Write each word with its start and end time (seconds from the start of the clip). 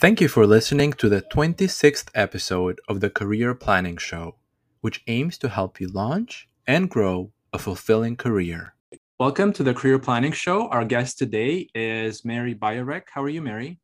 Thank 0.00 0.22
you 0.22 0.28
for 0.28 0.46
listening 0.46 0.94
to 0.94 1.10
the 1.10 1.20
26th 1.20 2.08
episode 2.14 2.80
of 2.88 3.00
the 3.00 3.10
Career 3.10 3.54
Planning 3.54 3.98
Show, 3.98 4.36
which 4.80 5.02
aims 5.06 5.36
to 5.36 5.50
help 5.50 5.78
you 5.78 5.88
launch 5.88 6.48
and 6.66 6.88
grow 6.88 7.32
a 7.52 7.58
fulfilling 7.58 8.16
career. 8.16 8.72
Welcome 9.18 9.52
to 9.52 9.62
the 9.62 9.74
Career 9.74 9.98
Planning 9.98 10.32
Show. 10.32 10.68
Our 10.68 10.86
guest 10.86 11.18
today 11.18 11.68
is 11.74 12.24
Mary 12.24 12.54
Bajorek. 12.54 13.08
How 13.12 13.22
are 13.22 13.28
you, 13.28 13.42
Mary? 13.42 13.78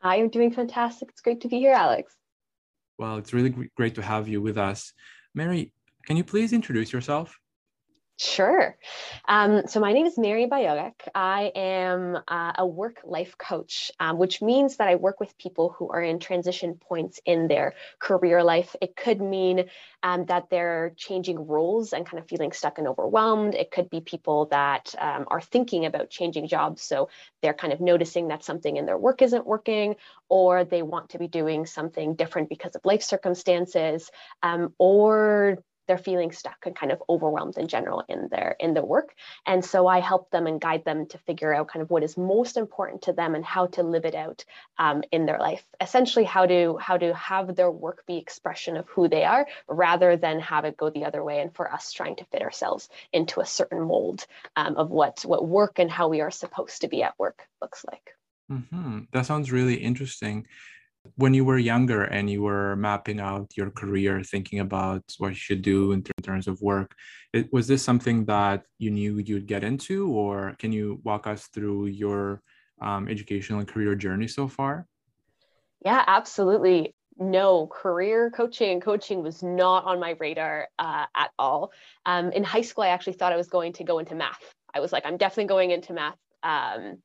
I 0.00 0.16
am 0.16 0.30
doing 0.30 0.50
fantastic. 0.50 1.10
It's 1.10 1.20
great 1.20 1.42
to 1.42 1.48
be 1.48 1.58
here, 1.58 1.74
Alex. 1.74 2.16
Well, 2.96 3.18
it's 3.18 3.34
really 3.34 3.68
great 3.76 3.94
to 3.96 4.02
have 4.02 4.26
you 4.26 4.40
with 4.40 4.56
us. 4.56 4.94
Mary, 5.34 5.74
can 6.06 6.16
you 6.16 6.24
please 6.24 6.54
introduce 6.54 6.94
yourself? 6.94 7.38
Sure. 8.20 8.76
Um, 9.28 9.68
so 9.68 9.78
my 9.78 9.92
name 9.92 10.04
is 10.04 10.18
Mary 10.18 10.46
Bajorek. 10.48 11.06
I 11.14 11.52
am 11.54 12.18
uh, 12.26 12.52
a 12.58 12.66
work 12.66 13.00
life 13.04 13.38
coach, 13.38 13.92
um, 14.00 14.18
which 14.18 14.42
means 14.42 14.78
that 14.78 14.88
I 14.88 14.96
work 14.96 15.20
with 15.20 15.38
people 15.38 15.68
who 15.78 15.88
are 15.90 16.02
in 16.02 16.18
transition 16.18 16.74
points 16.74 17.20
in 17.24 17.46
their 17.46 17.74
career 18.00 18.42
life. 18.42 18.74
It 18.80 18.96
could 18.96 19.20
mean 19.20 19.66
um, 20.02 20.24
that 20.24 20.50
they're 20.50 20.94
changing 20.96 21.46
roles 21.46 21.92
and 21.92 22.04
kind 22.04 22.18
of 22.20 22.28
feeling 22.28 22.50
stuck 22.50 22.78
and 22.78 22.88
overwhelmed. 22.88 23.54
It 23.54 23.70
could 23.70 23.88
be 23.88 24.00
people 24.00 24.46
that 24.46 24.92
um, 24.98 25.26
are 25.28 25.40
thinking 25.40 25.86
about 25.86 26.10
changing 26.10 26.48
jobs. 26.48 26.82
So 26.82 27.10
they're 27.40 27.54
kind 27.54 27.72
of 27.72 27.80
noticing 27.80 28.28
that 28.28 28.42
something 28.42 28.76
in 28.78 28.84
their 28.86 28.98
work 28.98 29.22
isn't 29.22 29.46
working, 29.46 29.94
or 30.28 30.64
they 30.64 30.82
want 30.82 31.10
to 31.10 31.18
be 31.20 31.28
doing 31.28 31.66
something 31.66 32.16
different 32.16 32.48
because 32.48 32.74
of 32.74 32.84
life 32.84 33.02
circumstances, 33.04 34.10
um, 34.42 34.74
or 34.78 35.58
they're 35.88 35.98
feeling 35.98 36.30
stuck 36.30 36.66
and 36.66 36.76
kind 36.76 36.92
of 36.92 37.02
overwhelmed 37.08 37.56
in 37.58 37.66
general 37.66 38.04
in 38.08 38.28
their 38.30 38.54
in 38.60 38.74
their 38.74 38.84
work. 38.84 39.14
And 39.46 39.64
so 39.64 39.86
i 39.86 40.00
help 40.00 40.30
them 40.30 40.46
and 40.46 40.60
guide 40.60 40.84
them 40.84 41.06
to 41.06 41.18
figure 41.18 41.52
out 41.52 41.68
kind 41.68 41.82
of 41.82 41.90
what 41.90 42.04
is 42.04 42.16
most 42.16 42.56
important 42.56 43.02
to 43.02 43.12
them 43.12 43.34
and 43.34 43.44
how 43.44 43.66
to 43.68 43.82
live 43.82 44.04
it 44.04 44.14
out 44.14 44.44
um, 44.78 45.02
in 45.10 45.26
their 45.26 45.38
life. 45.38 45.64
Essentially 45.80 46.24
how 46.24 46.46
to 46.46 46.76
how 46.80 46.98
to 46.98 47.14
have 47.14 47.56
their 47.56 47.70
work 47.70 48.04
be 48.06 48.18
expression 48.18 48.76
of 48.76 48.86
who 48.88 49.08
they 49.08 49.24
are 49.24 49.46
rather 49.66 50.16
than 50.16 50.40
have 50.40 50.64
it 50.64 50.76
go 50.76 50.90
the 50.90 51.04
other 51.04 51.24
way 51.24 51.40
and 51.40 51.54
for 51.54 51.72
us 51.72 51.92
trying 51.92 52.16
to 52.16 52.24
fit 52.26 52.42
ourselves 52.42 52.88
into 53.12 53.40
a 53.40 53.46
certain 53.46 53.80
mold 53.80 54.26
um, 54.56 54.76
of 54.76 54.90
what 54.90 55.22
what 55.24 55.48
work 55.48 55.78
and 55.78 55.90
how 55.90 56.08
we 56.08 56.20
are 56.20 56.30
supposed 56.30 56.82
to 56.82 56.88
be 56.88 57.02
at 57.02 57.18
work 57.18 57.48
looks 57.60 57.84
like. 57.90 58.14
Mm-hmm. 58.50 59.00
that 59.12 59.26
sounds 59.26 59.52
really 59.52 59.74
interesting 59.74 60.46
when 61.16 61.34
you 61.34 61.44
were 61.44 61.58
younger 61.58 62.04
and 62.04 62.30
you 62.30 62.42
were 62.42 62.76
mapping 62.76 63.20
out 63.20 63.56
your 63.56 63.70
career 63.70 64.22
thinking 64.22 64.60
about 64.60 65.02
what 65.18 65.28
you 65.30 65.34
should 65.34 65.62
do 65.62 65.92
in 65.92 66.02
terms 66.22 66.46
of 66.46 66.60
work 66.60 66.94
it, 67.32 67.52
was 67.52 67.66
this 67.66 67.82
something 67.82 68.24
that 68.24 68.62
you 68.78 68.90
knew 68.90 69.18
you'd 69.18 69.46
get 69.46 69.64
into 69.64 70.10
or 70.10 70.54
can 70.58 70.72
you 70.72 71.00
walk 71.04 71.26
us 71.26 71.46
through 71.48 71.86
your 71.86 72.42
um, 72.80 73.08
educational 73.08 73.60
and 73.60 73.68
career 73.68 73.94
journey 73.94 74.28
so 74.28 74.48
far? 74.48 74.86
Yeah 75.84 76.04
absolutely. 76.06 76.94
No 77.18 77.66
career 77.66 78.30
coaching 78.30 78.70
and 78.70 78.82
coaching 78.82 79.22
was 79.22 79.42
not 79.42 79.84
on 79.84 79.98
my 79.98 80.14
radar 80.18 80.68
uh, 80.78 81.06
at 81.14 81.30
all. 81.38 81.72
Um, 82.06 82.30
in 82.32 82.44
high 82.44 82.62
school 82.62 82.84
i 82.84 82.88
actually 82.88 83.14
thought 83.14 83.32
i 83.32 83.36
was 83.36 83.48
going 83.48 83.72
to 83.74 83.84
go 83.84 83.98
into 83.98 84.14
math. 84.14 84.54
I 84.74 84.80
was 84.80 84.92
like 84.92 85.04
i'm 85.04 85.16
definitely 85.16 85.48
going 85.48 85.70
into 85.70 85.92
math. 85.92 86.18
Um, 86.42 86.98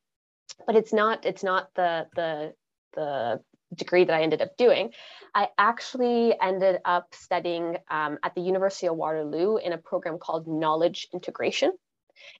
but 0.66 0.76
it's 0.76 0.92
not 0.92 1.24
it's 1.26 1.42
not 1.42 1.68
the 1.74 2.06
the 2.14 2.54
the 2.94 3.40
degree 3.74 4.04
that 4.04 4.14
I 4.14 4.22
ended 4.22 4.42
up 4.42 4.56
doing, 4.56 4.90
I 5.34 5.48
actually 5.58 6.34
ended 6.40 6.80
up 6.84 7.14
studying 7.14 7.76
um, 7.90 8.18
at 8.22 8.34
the 8.34 8.40
University 8.40 8.86
of 8.86 8.96
Waterloo 8.96 9.56
in 9.56 9.72
a 9.72 9.78
program 9.78 10.18
called 10.18 10.46
Knowledge 10.46 11.08
Integration. 11.12 11.72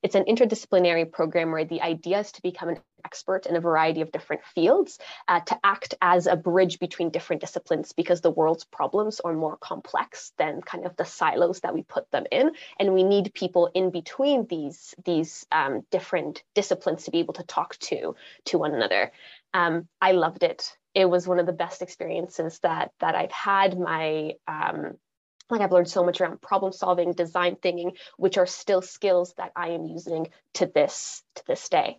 It's 0.02 0.14
an 0.14 0.24
interdisciplinary 0.24 1.10
program 1.10 1.50
where 1.50 1.64
the 1.64 1.82
idea 1.82 2.20
is 2.20 2.32
to 2.32 2.42
become 2.42 2.68
an 2.68 2.78
expert 3.04 3.46
in 3.46 3.56
a 3.56 3.60
variety 3.60 4.00
of 4.00 4.12
different 4.12 4.42
fields, 4.54 4.98
uh, 5.28 5.40
to 5.40 5.58
act 5.62 5.94
as 6.00 6.26
a 6.26 6.36
bridge 6.36 6.78
between 6.78 7.10
different 7.10 7.40
disciplines 7.40 7.92
because 7.92 8.20
the 8.20 8.30
world's 8.30 8.64
problems 8.64 9.20
are 9.20 9.34
more 9.34 9.56
complex 9.56 10.32
than 10.38 10.62
kind 10.62 10.86
of 10.86 10.96
the 10.96 11.04
silos 11.04 11.60
that 11.60 11.74
we 11.74 11.82
put 11.82 12.10
them 12.10 12.24
in. 12.30 12.52
And 12.78 12.94
we 12.94 13.02
need 13.02 13.34
people 13.34 13.70
in 13.74 13.90
between 13.90 14.46
these, 14.46 14.94
these 15.04 15.46
um, 15.52 15.84
different 15.90 16.42
disciplines 16.54 17.04
to 17.04 17.10
be 17.10 17.18
able 17.18 17.34
to 17.34 17.42
talk 17.42 17.76
to, 17.78 18.14
to 18.46 18.58
one 18.58 18.74
another. 18.74 19.12
Um, 19.54 19.88
I 20.00 20.12
loved 20.12 20.42
it 20.42 20.76
it 20.94 21.10
was 21.10 21.26
one 21.26 21.40
of 21.40 21.46
the 21.46 21.52
best 21.52 21.82
experiences 21.82 22.60
that 22.60 22.92
that 23.00 23.14
I've 23.14 23.32
had. 23.32 23.78
My 23.78 24.32
um, 24.46 24.92
like 25.50 25.60
I've 25.60 25.72
learned 25.72 25.88
so 25.88 26.04
much 26.04 26.20
around 26.20 26.40
problem 26.40 26.72
solving, 26.72 27.12
design 27.12 27.56
thinking, 27.60 27.92
which 28.16 28.38
are 28.38 28.46
still 28.46 28.80
skills 28.80 29.34
that 29.36 29.52
I 29.54 29.70
am 29.70 29.84
using 29.84 30.28
to 30.54 30.66
this 30.66 31.22
to 31.36 31.42
this 31.46 31.68
day. 31.68 31.98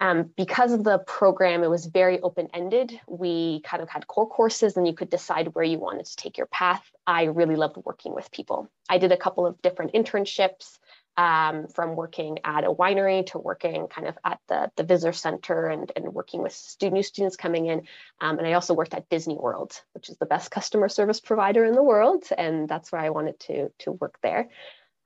Um, 0.00 0.30
because 0.36 0.72
of 0.72 0.84
the 0.84 0.98
program, 0.98 1.64
it 1.64 1.70
was 1.70 1.86
very 1.86 2.20
open 2.20 2.48
ended. 2.54 3.00
We 3.08 3.62
kind 3.62 3.82
of 3.82 3.88
had 3.88 4.06
core 4.06 4.28
courses, 4.28 4.76
and 4.76 4.86
you 4.86 4.92
could 4.92 5.10
decide 5.10 5.54
where 5.54 5.64
you 5.64 5.78
wanted 5.78 6.06
to 6.06 6.16
take 6.16 6.38
your 6.38 6.46
path. 6.46 6.84
I 7.04 7.24
really 7.24 7.56
loved 7.56 7.78
working 7.84 8.14
with 8.14 8.30
people. 8.30 8.70
I 8.88 8.98
did 8.98 9.10
a 9.10 9.16
couple 9.16 9.44
of 9.44 9.60
different 9.60 9.94
internships 9.94 10.78
um, 11.18 11.66
from 11.66 11.96
working 11.96 12.38
at 12.44 12.62
a 12.62 12.72
winery 12.72 13.26
to 13.26 13.38
working 13.38 13.88
kind 13.88 14.06
of 14.06 14.16
at 14.24 14.38
the, 14.46 14.70
the 14.76 14.84
visitor 14.84 15.12
center 15.12 15.66
and, 15.66 15.90
and 15.96 16.14
working 16.14 16.40
with 16.40 16.52
student, 16.52 16.94
new 16.94 17.02
students 17.02 17.36
coming 17.36 17.66
in. 17.66 17.82
Um, 18.20 18.38
and 18.38 18.46
I 18.46 18.52
also 18.52 18.72
worked 18.72 18.94
at 18.94 19.08
Disney 19.08 19.36
World, 19.36 19.82
which 19.94 20.08
is 20.08 20.16
the 20.18 20.26
best 20.26 20.52
customer 20.52 20.88
service 20.88 21.18
provider 21.20 21.64
in 21.64 21.74
the 21.74 21.82
world. 21.82 22.22
And 22.38 22.68
that's 22.68 22.92
where 22.92 23.00
I 23.00 23.10
wanted 23.10 23.40
to, 23.40 23.70
to 23.80 23.92
work 23.92 24.16
there. 24.22 24.48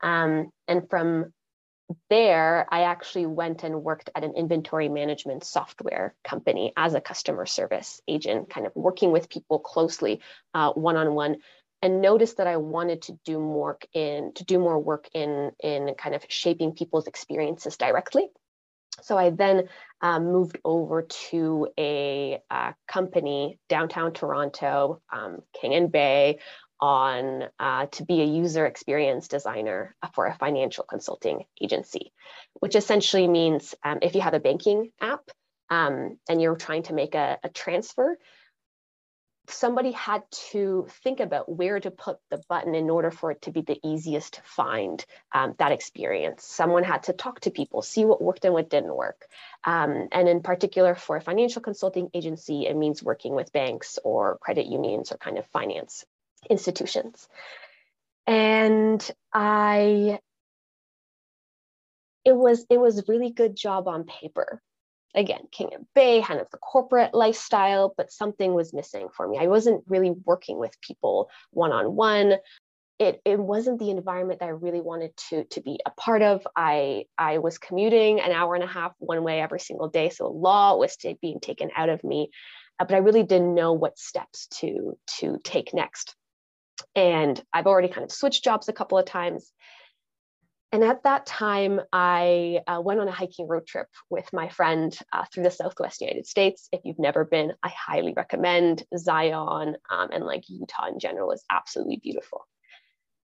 Um, 0.03 0.51
and 0.69 0.89
from 0.91 1.33
there, 2.11 2.67
I 2.71 2.83
actually 2.83 3.25
went 3.25 3.65
and 3.65 3.83
worked 3.83 4.11
at 4.15 4.23
an 4.23 4.35
inventory 4.37 4.91
management 4.91 5.45
software 5.45 6.15
company 6.25 6.75
as 6.77 6.93
a 6.93 7.01
customer 7.01 7.47
service 7.47 8.03
agent, 8.07 8.51
kind 8.51 8.67
of 8.67 8.77
working 8.77 9.13
with 9.13 9.31
people 9.31 9.59
closely, 9.61 10.21
one 10.53 10.97
on 10.97 11.15
one, 11.15 11.39
and 11.83 12.01
noticed 12.01 12.37
that 12.37 12.47
I 12.47 12.57
wanted 12.57 13.03
to 13.03 13.19
do 13.25 13.39
more 13.39 13.79
in 13.93 14.33
to 14.35 14.45
do 14.45 14.59
more 14.59 14.79
work 14.79 15.09
in 15.13 15.53
in 15.61 15.95
kind 15.99 16.15
of 16.15 16.25
shaping 16.29 16.73
people's 16.73 17.07
experiences 17.07 17.77
directly. 17.77 18.29
So 19.01 19.19
I 19.19 19.31
then 19.31 19.69
um, 20.01 20.27
moved 20.27 20.59
over 20.65 21.03
to 21.31 21.69
a 21.79 22.41
uh, 22.51 22.73
company 22.87 23.59
downtown 23.69 24.13
Toronto, 24.13 25.01
um, 25.11 25.39
King 25.61 25.75
and 25.75 25.91
Bay, 25.91 26.39
on 26.79 27.45
uh, 27.61 27.87
to 27.87 28.05
be 28.05 28.21
a 28.21 28.25
user 28.25 28.67
experience 28.67 29.29
designer 29.29 29.95
for 30.15 30.27
a 30.27 30.35
financial 30.35 30.85
consulting 30.85 31.45
agency, 31.61 32.13
which 32.55 32.75
essentially 32.75 33.29
means 33.29 33.75
um, 33.85 34.01
if 34.03 34.15
you 34.15 34.21
have 34.21 34.35
a 34.35 34.41
banking 34.41 34.91
app 35.01 35.23
um, 35.71 36.19
and 36.29 36.43
you're 36.43 36.57
trying 36.57 36.83
to 36.83 36.93
make 36.93 37.15
a, 37.15 37.39
a 37.45 37.49
transfer, 37.49 38.19
somebody 39.49 39.91
had 39.93 40.23
to 40.31 40.87
think 41.03 41.21
about 41.21 41.49
where 41.49 41.81
to 41.81 41.91
put 41.91 42.19
the 42.31 42.41
button 42.49 42.75
in 42.75 42.89
order 42.89 43.11
for 43.11 43.31
it 43.33 43.43
to 43.43 43.51
be 43.51 43.61
the 43.61 43.79
easiest 43.85 44.35
to 44.35 44.43
find 44.43 45.05
um, 45.33 45.55
that 45.59 45.73
experience. 45.73 46.45
Someone 46.45 46.85
had 46.85 47.05
to 47.05 47.13
talk 47.13 47.41
to 47.41 47.51
people, 47.51 47.83
see 47.83 48.05
what 48.05 48.23
worked 48.23 48.45
and 48.45 48.55
what 48.55 48.71
didn't 48.71 48.95
work. 48.95 49.27
Um, 49.65 50.09
and 50.13 50.29
in 50.29 50.43
particular, 50.43 50.95
for 50.95 51.17
a 51.17 51.21
financial 51.21 51.61
consulting 51.61 52.09
agency, 52.15 52.67
it 52.67 52.77
means 52.77 53.03
working 53.03 53.35
with 53.35 53.53
banks 53.53 53.99
or 54.05 54.39
credit 54.39 54.67
unions 54.67 55.11
or 55.11 55.19
kind 55.19 55.39
of 55.39 55.47
finance 55.47 56.05
institutions. 56.49 57.29
And 58.27 59.11
I, 59.33 60.21
it 62.25 62.37
was 62.37 62.65
it 62.71 62.79
was 62.79 63.09
really 63.09 63.31
good 63.31 63.57
job 63.57 63.89
on 63.89 64.05
paper 64.05 64.63
again, 65.15 65.43
King 65.51 65.71
and 65.75 65.87
Bay, 65.95 66.23
kind 66.23 66.41
of 66.41 66.51
the 66.51 66.59
corporate 66.59 67.15
lifestyle, 67.15 67.95
but 67.97 68.13
something 68.13 68.55
was 68.55 68.73
missing 68.73 69.09
for 69.15 69.29
me. 69.29 69.39
I 69.39 69.47
wasn't 69.47 69.85
really 69.87 70.11
working 70.11 70.59
with 70.59 70.81
people 70.81 71.31
one 71.51 71.73
on 71.73 71.95
one. 71.95 72.35
It, 72.99 73.21
it 73.25 73.39
wasn't 73.39 73.79
the 73.79 73.91
environment 73.91 74.41
that 74.41 74.47
I 74.47 74.51
really 74.51 74.81
wanted 74.81 75.17
to, 75.29 75.45
to 75.45 75.61
be 75.61 75.81
a 75.85 75.91
part 75.91 76.23
of. 76.23 76.47
I, 76.57 77.07
I 77.19 77.39
was 77.39 77.59
commuting 77.59 78.21
an 78.21 78.33
hour 78.33 78.55
and 78.55 78.63
a 78.63 78.69
half 78.69 78.93
one 78.99 79.25
way 79.25 79.41
every 79.41 79.61
single 79.61 79.89
day. 79.89 80.11
So 80.11 80.29
law 80.31 80.77
was 80.77 80.97
being 81.21 81.41
taken 81.41 81.71
out 81.77 81.89
of 81.89 82.05
me, 82.05 82.31
uh, 82.79 82.85
but 82.85 82.95
I 82.95 82.99
really 82.99 83.25
didn't 83.25 83.55
know 83.55 83.73
what 83.73 83.99
steps 83.99 84.47
to, 84.59 84.97
to 85.19 85.39
take 85.43 85.75
next. 85.75 86.15
And 86.95 87.43
I've 87.53 87.67
already 87.67 87.89
kind 87.89 88.05
of 88.05 88.13
switched 88.13 88.45
jobs 88.45 88.69
a 88.69 88.73
couple 88.73 88.99
of 88.99 89.05
times. 89.05 89.53
And 90.73 90.83
at 90.83 91.03
that 91.03 91.27
time, 91.27 91.83
I 91.93 92.61
uh, 92.67 92.81
went 92.83 92.99
on 92.99 93.07
a 93.07 93.13
hiking 93.13 93.47
road 93.47 93.67
trip 93.67 93.89
with 94.09 94.33
my 94.33 94.49
friend 94.49 94.97
uh, 95.13 95.27
through 95.27 95.43
the 95.43 95.51
Southwest 95.51 96.01
United 96.01 96.27
States. 96.27 96.71
If 96.73 96.81
you've 96.85 96.99
never 96.99 97.27
been, 97.27 97.53
I 97.63 97.69
highly 97.69 98.15
recommend 98.17 98.83
Zion 98.97 99.77
um, 99.91 100.09
and 100.11 100.25
like 100.25 100.49
Utah 100.49 100.87
in 100.87 100.99
general 100.99 101.33
is 101.33 101.45
absolutely 101.51 102.01
beautiful. 102.03 102.47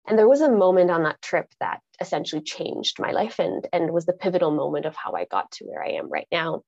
And 0.06 0.18
there 0.18 0.28
was 0.28 0.40
a 0.40 0.50
moment 0.50 0.90
on 0.90 1.02
that 1.02 1.20
trip 1.20 1.48
that 1.60 1.80
essentially 2.00 2.42
changed 2.42 2.98
my 2.98 3.12
life 3.12 3.38
and, 3.38 3.66
and 3.74 3.90
was 3.90 4.06
the 4.06 4.14
pivotal 4.14 4.50
moment 4.50 4.86
of 4.86 4.96
how 4.96 5.12
I 5.12 5.26
got 5.26 5.50
to 5.52 5.64
where 5.64 5.82
I 5.82 5.92
am 5.92 6.08
right 6.08 6.28
now, 6.32 6.62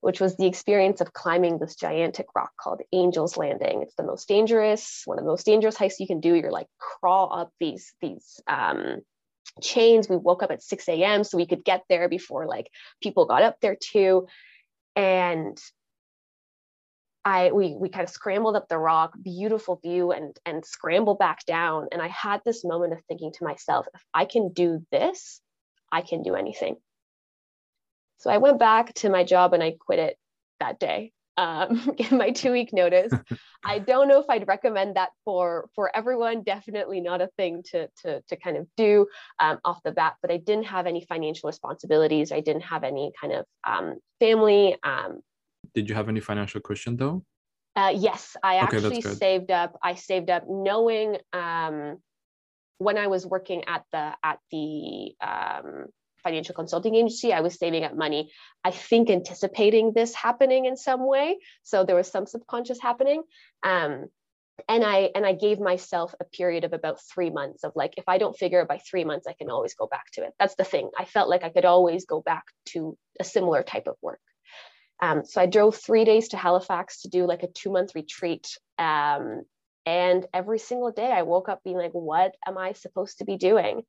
which 0.00 0.20
was 0.20 0.36
the 0.36 0.46
experience 0.46 1.00
of 1.00 1.12
climbing 1.12 1.58
this 1.58 1.74
gigantic 1.74 2.26
rock 2.36 2.52
called 2.58 2.82
Angel's 2.92 3.36
Landing. 3.36 3.82
It's 3.82 3.94
the 3.96 4.04
most 4.04 4.28
dangerous, 4.28 5.02
one 5.06 5.18
of 5.18 5.24
the 5.24 5.30
most 5.30 5.46
dangerous 5.46 5.76
hikes 5.76 5.98
you 5.98 6.06
can 6.06 6.20
do. 6.20 6.34
You're 6.34 6.52
like 6.52 6.68
crawl 6.78 7.32
up 7.32 7.52
these, 7.58 7.92
these 8.00 8.40
um, 8.46 9.02
chains. 9.62 10.08
We 10.08 10.16
woke 10.16 10.42
up 10.42 10.50
at 10.50 10.62
6 10.62 10.88
a.m. 10.88 11.24
so 11.24 11.36
we 11.36 11.46
could 11.46 11.64
get 11.64 11.84
there 11.88 12.08
before 12.08 12.46
like 12.46 12.70
people 13.02 13.26
got 13.26 13.42
up 13.42 13.56
there 13.60 13.76
too. 13.80 14.26
And 14.96 15.58
I 17.24 17.52
we 17.52 17.76
we 17.78 17.88
kind 17.90 18.04
of 18.04 18.10
scrambled 18.10 18.56
up 18.56 18.68
the 18.68 18.78
rock, 18.78 19.12
beautiful 19.22 19.76
view, 19.76 20.10
and 20.12 20.36
and 20.46 20.64
scramble 20.64 21.14
back 21.14 21.44
down. 21.44 21.88
And 21.92 22.00
I 22.00 22.08
had 22.08 22.40
this 22.44 22.64
moment 22.64 22.92
of 22.92 23.00
thinking 23.08 23.32
to 23.32 23.44
myself, 23.44 23.86
if 23.94 24.02
I 24.14 24.24
can 24.24 24.52
do 24.52 24.84
this, 24.90 25.40
I 25.92 26.00
can 26.00 26.22
do 26.22 26.34
anything. 26.34 26.76
So 28.18 28.30
I 28.30 28.38
went 28.38 28.58
back 28.58 28.94
to 28.94 29.10
my 29.10 29.24
job 29.24 29.52
and 29.54 29.62
I 29.62 29.72
quit 29.78 29.98
it 29.98 30.18
that 30.60 30.78
day. 30.78 31.12
Um, 31.36 31.94
give 31.96 32.12
my 32.12 32.30
two 32.30 32.52
week 32.52 32.72
notice. 32.72 33.12
I 33.64 33.78
don't 33.78 34.08
know 34.08 34.20
if 34.20 34.26
I'd 34.28 34.48
recommend 34.48 34.96
that 34.96 35.10
for 35.24 35.68
for 35.74 35.94
everyone. 35.94 36.42
Definitely 36.42 37.00
not 37.00 37.20
a 37.20 37.28
thing 37.36 37.62
to 37.70 37.88
to 38.02 38.22
to 38.22 38.36
kind 38.36 38.56
of 38.56 38.66
do 38.76 39.06
um, 39.38 39.58
off 39.64 39.82
the 39.84 39.92
bat. 39.92 40.14
But 40.22 40.30
I 40.30 40.38
didn't 40.38 40.64
have 40.64 40.86
any 40.86 41.04
financial 41.04 41.48
responsibilities. 41.48 42.32
I 42.32 42.40
didn't 42.40 42.62
have 42.62 42.84
any 42.84 43.12
kind 43.20 43.32
of 43.32 43.44
um, 43.66 43.96
family. 44.18 44.76
Um, 44.82 45.20
Did 45.74 45.88
you 45.88 45.94
have 45.94 46.08
any 46.08 46.20
financial 46.20 46.60
cushion 46.60 46.96
though? 46.96 47.24
Uh, 47.76 47.92
yes, 47.94 48.36
I 48.42 48.56
okay, 48.64 48.76
actually 48.76 49.00
saved 49.00 49.50
up. 49.50 49.78
I 49.82 49.94
saved 49.94 50.28
up 50.28 50.44
knowing 50.48 51.16
um, 51.32 51.98
when 52.78 52.98
I 52.98 53.06
was 53.06 53.26
working 53.26 53.64
at 53.66 53.84
the 53.92 54.12
at 54.24 54.38
the 54.50 55.14
um, 55.20 55.86
financial 56.22 56.54
consulting 56.54 56.94
agency, 56.94 57.32
I 57.32 57.40
was 57.40 57.58
saving 57.58 57.84
up 57.84 57.96
money. 57.96 58.30
I 58.64 58.70
think 58.70 59.10
anticipating 59.10 59.92
this 59.92 60.14
happening 60.14 60.66
in 60.66 60.76
some 60.76 61.06
way. 61.06 61.38
So 61.62 61.84
there 61.84 61.96
was 61.96 62.08
some 62.08 62.26
subconscious 62.26 62.80
happening. 62.80 63.22
Um, 63.62 64.06
and 64.68 64.84
I 64.84 65.10
and 65.14 65.24
I 65.24 65.32
gave 65.32 65.58
myself 65.58 66.14
a 66.20 66.24
period 66.24 66.64
of 66.64 66.72
about 66.72 67.00
three 67.00 67.30
months 67.30 67.64
of 67.64 67.72
like, 67.74 67.94
if 67.96 68.04
I 68.08 68.18
don't 68.18 68.36
figure 68.36 68.60
it 68.60 68.68
by 68.68 68.78
three 68.78 69.04
months, 69.04 69.26
I 69.26 69.32
can 69.32 69.50
always 69.50 69.74
go 69.74 69.86
back 69.86 70.10
to 70.14 70.22
it. 70.22 70.34
That's 70.38 70.54
the 70.54 70.64
thing. 70.64 70.90
I 70.98 71.04
felt 71.04 71.28
like 71.28 71.44
I 71.44 71.50
could 71.50 71.64
always 71.64 72.04
go 72.04 72.20
back 72.20 72.44
to 72.66 72.96
a 73.18 73.24
similar 73.24 73.62
type 73.62 73.86
of 73.86 73.96
work. 74.02 74.20
Um, 75.02 75.24
so 75.24 75.40
I 75.40 75.46
drove 75.46 75.76
three 75.76 76.04
days 76.04 76.28
to 76.28 76.36
Halifax 76.36 77.02
to 77.02 77.08
do 77.08 77.26
like 77.26 77.42
a 77.42 77.48
two 77.48 77.70
month 77.72 77.94
retreat. 77.94 78.46
Um, 78.78 79.42
and 79.86 80.26
every 80.34 80.58
single 80.58 80.92
day 80.92 81.10
I 81.10 81.22
woke 81.22 81.48
up 81.48 81.64
being 81.64 81.78
like, 81.78 81.92
what 81.92 82.34
am 82.46 82.58
I 82.58 82.72
supposed 82.72 83.18
to 83.18 83.24
be 83.24 83.36
doing? 83.36 83.82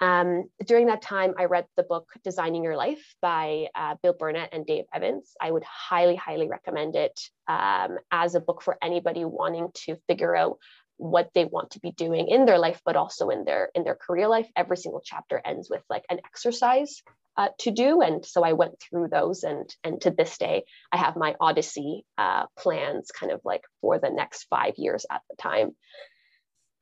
Um, 0.00 0.44
during 0.64 0.86
that 0.86 1.02
time, 1.02 1.34
I 1.38 1.46
read 1.46 1.66
the 1.76 1.82
book 1.82 2.08
Designing 2.22 2.62
Your 2.62 2.76
Life 2.76 3.14
by 3.20 3.66
uh, 3.74 3.96
Bill 4.02 4.14
Burnett 4.16 4.50
and 4.52 4.64
Dave 4.64 4.84
Evans. 4.92 5.34
I 5.40 5.50
would 5.50 5.64
highly, 5.64 6.14
highly 6.14 6.48
recommend 6.48 6.94
it 6.94 7.18
um, 7.48 7.98
as 8.10 8.34
a 8.34 8.40
book 8.40 8.62
for 8.62 8.78
anybody 8.80 9.24
wanting 9.24 9.70
to 9.86 9.96
figure 10.06 10.36
out 10.36 10.58
what 10.98 11.30
they 11.34 11.44
want 11.44 11.72
to 11.72 11.80
be 11.80 11.92
doing 11.92 12.28
in 12.28 12.44
their 12.44 12.58
life, 12.58 12.80
but 12.84 12.96
also 12.96 13.30
in 13.30 13.44
their 13.44 13.70
in 13.74 13.84
their 13.84 13.96
career 13.96 14.28
life. 14.28 14.48
Every 14.56 14.76
single 14.76 15.00
chapter 15.04 15.40
ends 15.44 15.68
with 15.70 15.82
like 15.88 16.04
an 16.10 16.20
exercise 16.24 17.02
uh, 17.36 17.48
to 17.60 17.70
do, 17.70 18.00
and 18.00 18.24
so 18.24 18.44
I 18.44 18.52
went 18.52 18.80
through 18.80 19.08
those, 19.08 19.42
and 19.44 19.68
and 19.82 20.00
to 20.02 20.10
this 20.10 20.38
day, 20.38 20.64
I 20.92 20.96
have 20.98 21.16
my 21.16 21.34
Odyssey 21.40 22.04
uh, 22.18 22.46
plans, 22.56 23.10
kind 23.10 23.32
of 23.32 23.40
like 23.44 23.62
for 23.80 23.98
the 23.98 24.10
next 24.10 24.46
five 24.50 24.74
years 24.76 25.06
at 25.10 25.22
the 25.30 25.36
time. 25.36 25.76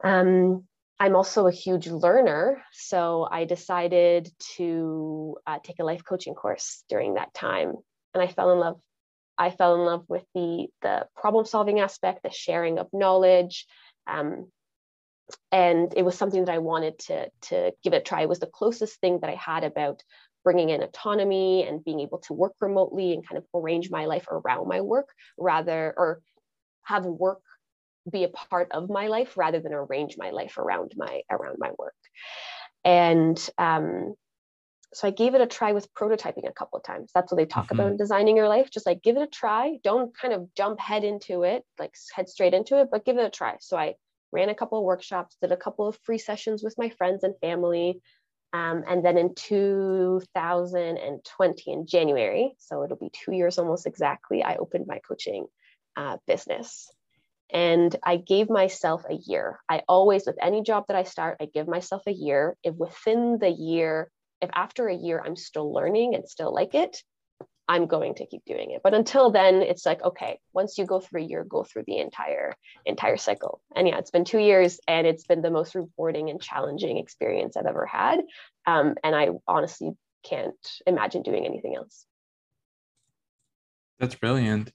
Um, 0.02 0.64
I'm 0.98 1.14
also 1.14 1.46
a 1.46 1.52
huge 1.52 1.88
learner. 1.88 2.62
So 2.72 3.28
I 3.30 3.44
decided 3.44 4.30
to 4.56 5.36
uh, 5.46 5.58
take 5.62 5.78
a 5.78 5.84
life 5.84 6.02
coaching 6.04 6.34
course 6.34 6.84
during 6.88 7.14
that 7.14 7.34
time. 7.34 7.74
And 8.14 8.22
I 8.22 8.28
fell 8.28 8.52
in 8.52 8.58
love. 8.58 8.80
I 9.38 9.50
fell 9.50 9.74
in 9.74 9.80
love 9.82 10.04
with 10.08 10.24
the, 10.34 10.68
the 10.80 11.06
problem 11.14 11.44
solving 11.44 11.80
aspect, 11.80 12.22
the 12.22 12.30
sharing 12.30 12.78
of 12.78 12.88
knowledge. 12.94 13.66
Um, 14.06 14.50
and 15.52 15.92
it 15.94 16.04
was 16.04 16.16
something 16.16 16.46
that 16.46 16.54
I 16.54 16.58
wanted 16.58 16.98
to, 17.00 17.28
to 17.48 17.72
give 17.82 17.92
it 17.92 17.98
a 17.98 18.00
try. 18.00 18.22
It 18.22 18.28
was 18.28 18.38
the 18.38 18.46
closest 18.46 18.98
thing 19.00 19.20
that 19.20 19.28
I 19.28 19.34
had 19.34 19.64
about 19.64 20.02
bringing 20.44 20.70
in 20.70 20.82
autonomy 20.82 21.66
and 21.66 21.84
being 21.84 22.00
able 22.00 22.18
to 22.18 22.32
work 22.32 22.54
remotely 22.60 23.12
and 23.12 23.26
kind 23.26 23.36
of 23.36 23.44
arrange 23.54 23.90
my 23.90 24.06
life 24.06 24.26
around 24.30 24.68
my 24.68 24.80
work 24.80 25.08
rather, 25.36 25.92
or 25.96 26.22
have 26.84 27.04
work 27.04 27.40
be 28.10 28.24
a 28.24 28.28
part 28.28 28.72
of 28.72 28.88
my 28.88 29.08
life 29.08 29.36
rather 29.36 29.60
than 29.60 29.72
arrange 29.72 30.16
my 30.16 30.30
life 30.30 30.58
around 30.58 30.92
my 30.96 31.22
around 31.30 31.56
my 31.58 31.70
work. 31.78 31.94
And 32.84 33.38
um, 33.58 34.14
so 34.94 35.08
i 35.08 35.10
gave 35.10 35.34
it 35.34 35.40
a 35.40 35.46
try 35.46 35.72
with 35.72 35.92
prototyping 35.94 36.48
a 36.48 36.52
couple 36.52 36.78
of 36.78 36.84
times. 36.84 37.10
That's 37.14 37.30
what 37.30 37.36
they 37.36 37.46
talk 37.46 37.66
mm-hmm. 37.66 37.80
about 37.80 37.90
in 37.92 37.96
designing 37.96 38.36
your 38.36 38.48
life 38.48 38.70
just 38.70 38.86
like 38.86 39.02
give 39.02 39.16
it 39.16 39.22
a 39.22 39.26
try. 39.26 39.78
Don't 39.82 40.16
kind 40.16 40.34
of 40.34 40.54
jump 40.54 40.80
head 40.80 41.04
into 41.04 41.42
it 41.42 41.64
like 41.78 41.94
head 42.14 42.28
straight 42.28 42.54
into 42.54 42.80
it 42.80 42.88
but 42.90 43.04
give 43.04 43.18
it 43.18 43.24
a 43.24 43.30
try. 43.30 43.56
So 43.60 43.76
i 43.76 43.94
ran 44.32 44.48
a 44.48 44.54
couple 44.54 44.78
of 44.78 44.84
workshops 44.84 45.36
did 45.40 45.52
a 45.52 45.56
couple 45.56 45.88
of 45.88 45.98
free 46.02 46.18
sessions 46.18 46.62
with 46.62 46.76
my 46.78 46.90
friends 46.90 47.24
and 47.24 47.34
family 47.40 48.00
um, 48.52 48.84
and 48.88 49.04
then 49.04 49.18
in 49.18 49.34
2020 49.34 51.72
in 51.72 51.86
january 51.86 52.54
so 52.58 52.82
it'll 52.82 52.96
be 52.96 53.10
two 53.12 53.32
years 53.32 53.58
almost 53.58 53.86
exactly 53.86 54.42
i 54.42 54.56
opened 54.56 54.86
my 54.86 54.98
coaching 55.06 55.46
uh, 55.96 56.16
business 56.26 56.90
and 57.52 57.94
I 58.02 58.16
gave 58.16 58.50
myself 58.50 59.04
a 59.08 59.14
year. 59.14 59.60
I 59.68 59.82
always, 59.88 60.26
with 60.26 60.36
any 60.40 60.62
job 60.62 60.84
that 60.88 60.96
I 60.96 61.04
start, 61.04 61.38
I 61.40 61.46
give 61.46 61.68
myself 61.68 62.02
a 62.06 62.12
year. 62.12 62.56
If 62.62 62.74
within 62.74 63.38
the 63.38 63.50
year, 63.50 64.10
if 64.40 64.50
after 64.52 64.88
a 64.88 64.94
year 64.94 65.22
I'm 65.24 65.36
still 65.36 65.72
learning 65.72 66.14
and 66.14 66.28
still 66.28 66.52
like 66.52 66.74
it, 66.74 67.02
I'm 67.68 67.86
going 67.86 68.14
to 68.16 68.26
keep 68.26 68.44
doing 68.44 68.70
it. 68.70 68.80
But 68.84 68.94
until 68.94 69.30
then, 69.30 69.56
it's 69.56 69.84
like, 69.84 70.02
okay, 70.02 70.38
once 70.52 70.78
you 70.78 70.86
go 70.86 71.00
through 71.00 71.22
a 71.22 71.26
year, 71.26 71.44
go 71.44 71.64
through 71.64 71.84
the 71.86 71.98
entire 71.98 72.54
entire 72.84 73.16
cycle. 73.16 73.60
And 73.74 73.88
yeah, 73.88 73.98
it's 73.98 74.12
been 74.12 74.24
two 74.24 74.38
years 74.38 74.78
and 74.86 75.06
it's 75.06 75.26
been 75.26 75.42
the 75.42 75.50
most 75.50 75.74
rewarding 75.74 76.30
and 76.30 76.40
challenging 76.40 76.98
experience 76.98 77.56
I've 77.56 77.66
ever 77.66 77.86
had. 77.86 78.20
Um, 78.66 78.94
and 79.02 79.16
I 79.16 79.30
honestly 79.48 79.92
can't 80.24 80.54
imagine 80.86 81.22
doing 81.22 81.44
anything 81.44 81.74
else. 81.74 82.06
That's 83.98 84.14
brilliant. 84.14 84.72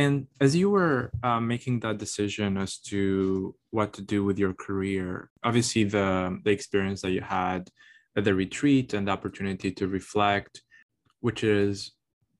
And 0.00 0.28
as 0.40 0.56
you 0.56 0.70
were 0.70 1.12
uh, 1.22 1.40
making 1.40 1.80
that 1.80 1.98
decision 1.98 2.56
as 2.56 2.78
to 2.90 3.54
what 3.70 3.92
to 3.94 4.02
do 4.02 4.24
with 4.24 4.38
your 4.38 4.54
career, 4.54 5.28
obviously 5.44 5.84
the 5.84 6.08
the 6.44 6.52
experience 6.58 7.02
that 7.02 7.10
you 7.16 7.20
had 7.20 7.68
at 8.16 8.24
the 8.24 8.34
retreat 8.34 8.94
and 8.94 9.06
the 9.06 9.12
opportunity 9.12 9.70
to 9.72 9.84
reflect, 9.98 10.62
which 11.26 11.44
is 11.44 11.92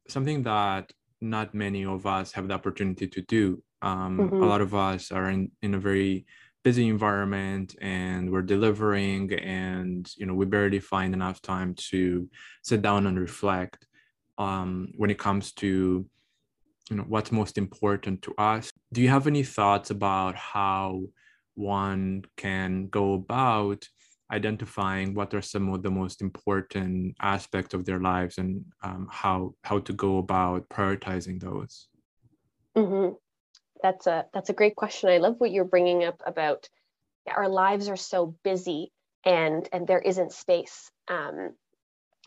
something 0.09 0.43
that 0.45 0.85
not 1.21 1.53
many 1.53 1.85
of 1.85 2.07
us 2.07 2.33
have 2.33 2.49
the 2.49 2.55
opportunity 2.55 3.07
to 3.17 3.21
do. 3.37 3.63
Um, 3.83 4.13
mm-hmm. 4.19 4.43
A 4.43 4.47
lot 4.53 4.63
of 4.63 4.73
us 4.75 5.13
are 5.13 5.29
in, 5.29 5.51
in 5.61 5.75
a 5.75 5.85
very 5.91 6.25
busy 6.65 6.89
environment 6.89 7.77
and 7.83 8.31
we're 8.33 8.51
delivering 8.55 9.33
and 9.35 10.03
you 10.19 10.27
know 10.27 10.37
we 10.41 10.47
barely 10.47 10.81
find 10.95 11.13
enough 11.15 11.41
time 11.41 11.75
to 11.91 12.29
sit 12.63 12.81
down 12.83 13.07
and 13.07 13.19
reflect 13.19 13.81
um, 14.37 14.93
when 15.01 15.11
it 15.11 15.19
comes 15.27 15.53
to 15.53 16.07
you 16.91 16.97
know 16.97 17.05
what's 17.05 17.33
most 17.33 17.57
important 17.57 18.23
to 18.23 18.35
us. 18.37 18.73
Do 18.93 19.01
you 19.01 19.09
have 19.09 19.27
any 19.27 19.45
thoughts 19.45 19.91
about 19.91 20.35
how 20.35 21.03
one 21.55 22.25
can 22.37 22.89
go 22.89 23.15
about 23.15 23.89
identifying 24.33 25.15
what 25.15 25.35
are 25.35 25.43
some 25.43 25.73
of 25.73 25.83
the 25.83 25.91
most 25.91 26.23
important 26.23 27.17
aspects 27.21 27.75
of 27.75 27.85
their 27.85 28.01
lives 28.01 28.39
and 28.39 28.65
um, 28.83 29.09
how 29.11 29.55
how 29.63 29.79
to 29.81 29.93
go 29.93 30.19
about 30.19 30.69
prioritizing 30.69 31.41
those? 31.41 31.89
Mm-hmm. 32.77 33.15
that's 33.83 34.07
a 34.07 34.27
that's 34.33 34.51
a 34.51 34.55
great 34.55 34.77
question. 34.77 35.11
I 35.11 35.19
love 35.19 35.37
what 35.39 35.51
you're 35.51 35.65
bringing 35.65 36.05
up 36.05 36.21
about 36.27 36.69
our 37.27 37.49
lives 37.49 37.89
are 37.89 37.97
so 37.97 38.35
busy 38.43 38.93
and 39.25 39.69
and 39.73 39.87
there 39.87 40.01
isn't 40.01 40.33
space. 40.33 40.91
Um, 41.09 41.55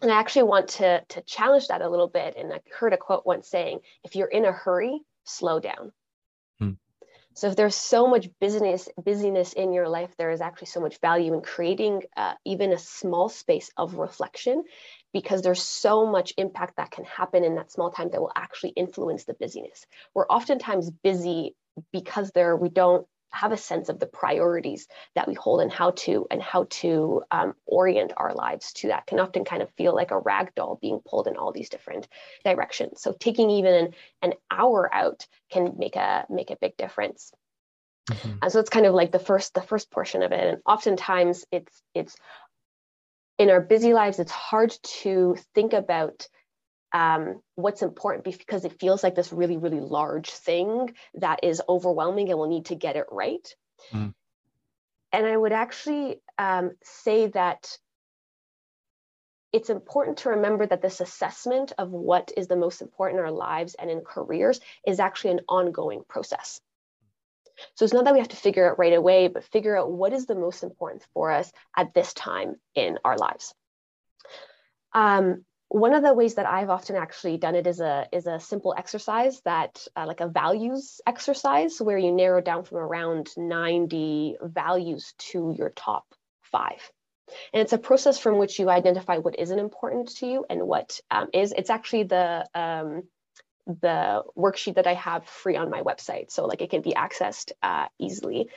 and 0.01 0.11
I 0.11 0.19
actually 0.19 0.43
want 0.43 0.67
to, 0.69 1.03
to 1.09 1.21
challenge 1.21 1.67
that 1.67 1.81
a 1.81 1.89
little 1.89 2.07
bit. 2.07 2.35
And 2.37 2.51
I 2.53 2.59
heard 2.77 2.93
a 2.93 2.97
quote 2.97 3.25
once 3.25 3.47
saying, 3.47 3.79
if 4.03 4.15
you're 4.15 4.27
in 4.27 4.45
a 4.45 4.51
hurry, 4.51 4.99
slow 5.25 5.59
down. 5.59 5.91
Hmm. 6.59 6.71
So 7.35 7.47
if 7.47 7.55
there's 7.55 7.75
so 7.75 8.07
much 8.07 8.29
business 8.39 8.89
busyness 9.03 9.53
in 9.53 9.73
your 9.73 9.87
life, 9.87 10.13
there 10.17 10.31
is 10.31 10.41
actually 10.41 10.67
so 10.67 10.81
much 10.81 10.99
value 10.99 11.33
in 11.33 11.41
creating 11.41 12.03
uh, 12.17 12.33
even 12.45 12.73
a 12.73 12.77
small 12.77 13.29
space 13.29 13.71
of 13.77 13.95
reflection, 13.95 14.63
because 15.13 15.41
there's 15.41 15.63
so 15.63 16.05
much 16.05 16.33
impact 16.37 16.77
that 16.77 16.91
can 16.91 17.05
happen 17.05 17.43
in 17.43 17.55
that 17.55 17.71
small 17.71 17.91
time 17.91 18.09
that 18.11 18.21
will 18.21 18.31
actually 18.35 18.71
influence 18.71 19.23
the 19.23 19.33
busyness. 19.33 19.85
We're 20.13 20.27
oftentimes 20.27 20.91
busy 20.91 21.55
because 21.91 22.31
there 22.31 22.55
we 22.55 22.69
don't 22.69 23.07
have 23.33 23.51
a 23.51 23.57
sense 23.57 23.89
of 23.89 23.99
the 23.99 24.05
priorities 24.05 24.87
that 25.15 25.27
we 25.27 25.33
hold 25.33 25.59
and 25.61 25.71
how 25.71 25.91
to 25.91 26.27
and 26.29 26.41
how 26.41 26.67
to 26.69 27.23
um, 27.31 27.53
orient 27.65 28.13
our 28.15 28.33
lives 28.33 28.71
to 28.73 28.87
that 28.89 29.07
can 29.07 29.19
often 29.19 29.43
kind 29.43 29.63
of 29.63 29.71
feel 29.71 29.93
like 29.93 30.11
a 30.11 30.19
rag 30.19 30.53
doll 30.55 30.77
being 30.81 30.99
pulled 31.05 31.27
in 31.27 31.35
all 31.35 31.51
these 31.51 31.69
different 31.69 32.07
directions. 32.45 33.01
So 33.01 33.13
taking 33.19 33.49
even 33.49 33.73
an, 33.73 33.93
an 34.21 34.33
hour 34.51 34.89
out 34.93 35.25
can 35.51 35.73
make 35.77 35.95
a 35.95 36.25
make 36.29 36.51
a 36.51 36.57
big 36.61 36.77
difference. 36.77 37.31
Mm-hmm. 38.09 38.39
and 38.41 38.51
so 38.51 38.59
it's 38.59 38.69
kind 38.69 38.85
of 38.85 38.93
like 38.93 39.13
the 39.13 39.19
first 39.19 39.53
the 39.53 39.61
first 39.61 39.89
portion 39.89 40.23
of 40.23 40.31
it. 40.31 40.39
And 40.39 40.61
oftentimes 40.65 41.45
it's 41.51 41.81
it's 41.93 42.15
in 43.39 43.49
our 43.49 43.61
busy 43.61 43.93
lives 43.93 44.19
it's 44.19 44.31
hard 44.31 44.75
to 44.83 45.35
think 45.55 45.73
about 45.73 46.27
um, 46.93 47.41
what's 47.55 47.81
important 47.81 48.23
because 48.23 48.65
it 48.65 48.79
feels 48.79 49.03
like 49.03 49.15
this 49.15 49.33
really, 49.33 49.57
really 49.57 49.79
large 49.79 50.29
thing 50.29 50.93
that 51.15 51.43
is 51.43 51.61
overwhelming 51.67 52.29
and 52.29 52.37
we'll 52.37 52.49
need 52.49 52.65
to 52.65 52.75
get 52.75 52.95
it 52.95 53.07
right. 53.11 53.47
Mm. 53.91 54.13
And 55.11 55.25
I 55.25 55.35
would 55.35 55.51
actually 55.51 56.21
um, 56.37 56.71
say 56.83 57.27
that 57.27 57.77
it's 59.51 59.69
important 59.69 60.17
to 60.19 60.29
remember 60.29 60.65
that 60.65 60.81
this 60.81 61.01
assessment 61.01 61.73
of 61.77 61.91
what 61.91 62.31
is 62.35 62.47
the 62.47 62.55
most 62.55 62.81
important 62.81 63.19
in 63.19 63.25
our 63.25 63.31
lives 63.31 63.75
and 63.75 63.89
in 63.89 64.01
careers 64.01 64.59
is 64.85 64.99
actually 64.99 65.31
an 65.31 65.41
ongoing 65.47 66.03
process. 66.07 66.59
So 67.75 67.85
it's 67.85 67.93
not 67.93 68.05
that 68.05 68.13
we 68.13 68.19
have 68.19 68.29
to 68.29 68.35
figure 68.35 68.69
out 68.69 68.79
right 68.79 68.93
away, 68.93 69.27
but 69.27 69.43
figure 69.43 69.77
out 69.77 69.91
what 69.91 70.13
is 70.13 70.25
the 70.25 70.35
most 70.35 70.63
important 70.63 71.05
for 71.13 71.31
us 71.31 71.51
at 71.77 71.93
this 71.93 72.13
time 72.13 72.55
in 72.73 72.97
our 73.05 73.15
lives. 73.15 73.53
Um, 74.93 75.45
one 75.69 75.93
of 75.93 76.03
the 76.03 76.13
ways 76.13 76.35
that 76.35 76.45
I've 76.45 76.69
often 76.69 76.95
actually 76.95 77.37
done 77.37 77.55
it 77.55 77.65
is 77.65 77.79
a 77.79 78.07
is 78.11 78.27
a 78.27 78.39
simple 78.39 78.73
exercise 78.77 79.41
that 79.41 79.87
uh, 79.95 80.05
like 80.05 80.19
a 80.19 80.27
values 80.27 81.01
exercise 81.07 81.79
where 81.79 81.97
you 81.97 82.11
narrow 82.11 82.41
down 82.41 82.63
from 82.63 82.77
around 82.77 83.31
90 83.35 84.37
values 84.41 85.13
to 85.31 85.53
your 85.57 85.71
top 85.71 86.05
five. 86.43 86.91
And 87.53 87.61
it's 87.61 87.73
a 87.73 87.77
process 87.77 88.19
from 88.19 88.37
which 88.37 88.59
you 88.59 88.69
identify 88.69 89.17
what 89.17 89.39
isn't 89.39 89.57
important 89.57 90.09
to 90.17 90.27
you 90.27 90.45
and 90.49 90.61
what 90.67 90.99
um, 91.09 91.29
is. 91.33 91.53
It's 91.57 91.69
actually 91.69 92.03
the 92.03 92.47
um, 92.53 93.03
the 93.65 94.23
worksheet 94.37 94.75
that 94.75 94.87
I 94.87 94.93
have 94.93 95.25
free 95.25 95.55
on 95.55 95.69
my 95.69 95.81
website. 95.81 96.31
So 96.31 96.45
like 96.45 96.61
it 96.61 96.69
can 96.69 96.81
be 96.81 96.93
accessed 96.93 97.53
uh, 97.61 97.87
easily. 97.97 98.49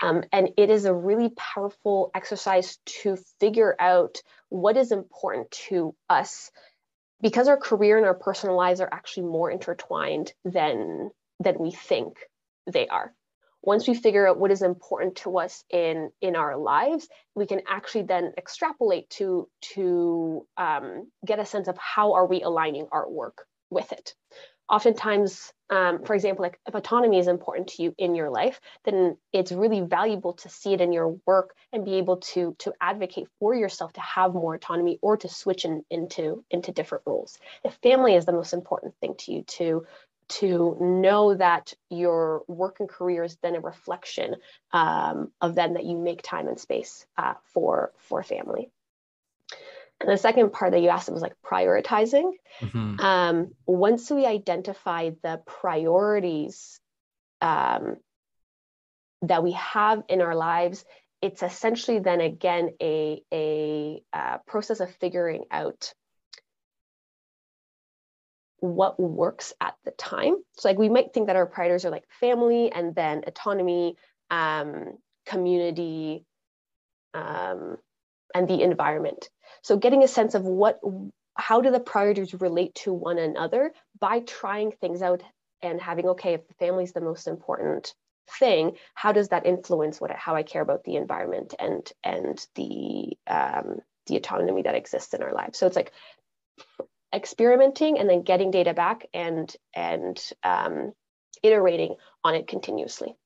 Um, 0.00 0.24
and 0.32 0.50
it 0.56 0.70
is 0.70 0.84
a 0.84 0.94
really 0.94 1.30
powerful 1.30 2.10
exercise 2.14 2.78
to 3.02 3.18
figure 3.38 3.76
out 3.78 4.18
what 4.48 4.76
is 4.76 4.92
important 4.92 5.50
to 5.68 5.94
us 6.08 6.50
because 7.20 7.48
our 7.48 7.58
career 7.58 7.98
and 7.98 8.06
our 8.06 8.14
personal 8.14 8.56
lives 8.56 8.80
are 8.80 8.88
actually 8.90 9.26
more 9.26 9.50
intertwined 9.50 10.32
than 10.44 11.10
than 11.38 11.58
we 11.58 11.70
think 11.70 12.18
they 12.70 12.88
are. 12.88 13.14
Once 13.62 13.86
we 13.86 13.94
figure 13.94 14.26
out 14.26 14.38
what 14.38 14.50
is 14.50 14.62
important 14.62 15.16
to 15.16 15.38
us 15.38 15.64
in 15.70 16.10
in 16.20 16.34
our 16.34 16.56
lives 16.56 17.08
we 17.34 17.46
can 17.46 17.60
actually 17.68 18.02
then 18.02 18.32
extrapolate 18.38 19.08
to 19.10 19.48
to 19.60 20.46
um, 20.56 21.10
get 21.26 21.38
a 21.38 21.46
sense 21.46 21.68
of 21.68 21.76
how 21.76 22.14
are 22.14 22.26
we 22.26 22.42
aligning 22.42 22.86
our 22.90 23.08
work 23.08 23.46
with 23.70 23.92
it 23.92 24.14
oftentimes 24.70 25.52
um, 25.70 26.02
for 26.04 26.14
example 26.14 26.42
like 26.42 26.58
if 26.66 26.74
autonomy 26.74 27.18
is 27.18 27.28
important 27.28 27.68
to 27.68 27.82
you 27.82 27.94
in 27.98 28.14
your 28.14 28.30
life 28.30 28.60
then 28.84 29.16
it's 29.32 29.52
really 29.52 29.80
valuable 29.80 30.32
to 30.32 30.48
see 30.48 30.72
it 30.72 30.80
in 30.80 30.92
your 30.92 31.16
work 31.26 31.54
and 31.72 31.84
be 31.84 31.94
able 31.94 32.18
to 32.18 32.54
to 32.58 32.72
advocate 32.80 33.28
for 33.38 33.54
yourself 33.54 33.92
to 33.92 34.00
have 34.00 34.32
more 34.32 34.54
autonomy 34.54 34.98
or 35.02 35.16
to 35.16 35.28
switch 35.28 35.64
in, 35.64 35.84
into 35.90 36.44
into 36.50 36.72
different 36.72 37.04
roles. 37.06 37.38
If 37.64 37.74
family 37.82 38.14
is 38.14 38.26
the 38.26 38.32
most 38.32 38.52
important 38.52 38.94
thing 39.00 39.14
to 39.18 39.32
you 39.32 39.42
to 39.42 39.86
to 40.28 40.76
know 40.80 41.34
that 41.34 41.74
your 41.88 42.44
work 42.46 42.78
and 42.78 42.88
career 42.88 43.24
is 43.24 43.36
then 43.42 43.56
a 43.56 43.60
reflection 43.60 44.36
um, 44.72 45.32
of 45.40 45.56
then 45.56 45.74
that 45.74 45.84
you 45.84 45.98
make 45.98 46.22
time 46.22 46.46
and 46.46 46.58
space 46.58 47.04
uh, 47.18 47.34
for 47.52 47.92
for 47.98 48.22
family 48.22 48.70
and 50.00 50.10
the 50.10 50.16
second 50.16 50.52
part 50.52 50.72
that 50.72 50.80
you 50.80 50.88
asked 50.88 51.10
was 51.10 51.22
like 51.22 51.34
prioritizing. 51.44 52.32
Mm-hmm. 52.60 53.00
Um, 53.00 53.52
once 53.66 54.10
we 54.10 54.24
identify 54.24 55.10
the 55.22 55.42
priorities 55.46 56.80
um, 57.42 57.96
that 59.22 59.42
we 59.42 59.52
have 59.52 60.02
in 60.08 60.22
our 60.22 60.34
lives, 60.34 60.84
it's 61.20 61.42
essentially 61.42 61.98
then 61.98 62.22
again 62.22 62.70
a, 62.80 63.22
a, 63.32 64.02
uh, 64.12 64.38
process 64.46 64.80
of 64.80 64.90
figuring 64.96 65.44
out 65.50 65.92
what 68.60 68.98
works 68.98 69.52
at 69.60 69.74
the 69.84 69.90
time. 69.90 70.36
So 70.56 70.68
like 70.68 70.78
we 70.78 70.88
might 70.88 71.12
think 71.12 71.26
that 71.26 71.36
our 71.36 71.46
priorities 71.46 71.84
are 71.84 71.90
like 71.90 72.04
family 72.20 72.72
and 72.72 72.94
then 72.94 73.24
autonomy, 73.26 73.96
um, 74.30 74.98
community, 75.26 76.24
um, 77.12 77.76
and 78.34 78.48
the 78.48 78.62
environment. 78.62 79.28
So 79.62 79.76
getting 79.76 80.02
a 80.02 80.08
sense 80.08 80.34
of 80.34 80.44
what, 80.44 80.80
how 81.34 81.60
do 81.60 81.70
the 81.70 81.80
priorities 81.80 82.34
relate 82.34 82.74
to 82.76 82.92
one 82.92 83.18
another 83.18 83.72
by 83.98 84.20
trying 84.20 84.72
things 84.72 85.02
out 85.02 85.22
and 85.62 85.80
having, 85.80 86.08
okay, 86.08 86.34
if 86.34 86.48
the 86.48 86.54
family 86.54 86.84
is 86.84 86.92
the 86.92 87.00
most 87.00 87.26
important 87.26 87.94
thing, 88.38 88.76
how 88.94 89.12
does 89.12 89.28
that 89.28 89.46
influence 89.46 90.00
what, 90.00 90.10
how 90.12 90.34
I 90.34 90.42
care 90.42 90.62
about 90.62 90.84
the 90.84 90.96
environment 90.96 91.54
and, 91.58 91.90
and 92.02 92.46
the, 92.54 93.16
um, 93.26 93.80
the 94.06 94.16
autonomy 94.16 94.62
that 94.62 94.74
exists 94.74 95.14
in 95.14 95.22
our 95.22 95.32
lives. 95.32 95.58
So 95.58 95.66
it's 95.66 95.76
like 95.76 95.92
experimenting 97.14 97.98
and 97.98 98.08
then 98.08 98.22
getting 98.22 98.50
data 98.50 98.72
back 98.72 99.06
and, 99.12 99.54
and 99.74 100.20
um, 100.42 100.92
iterating 101.42 101.96
on 102.24 102.34
it 102.34 102.46
continuously. 102.46 103.16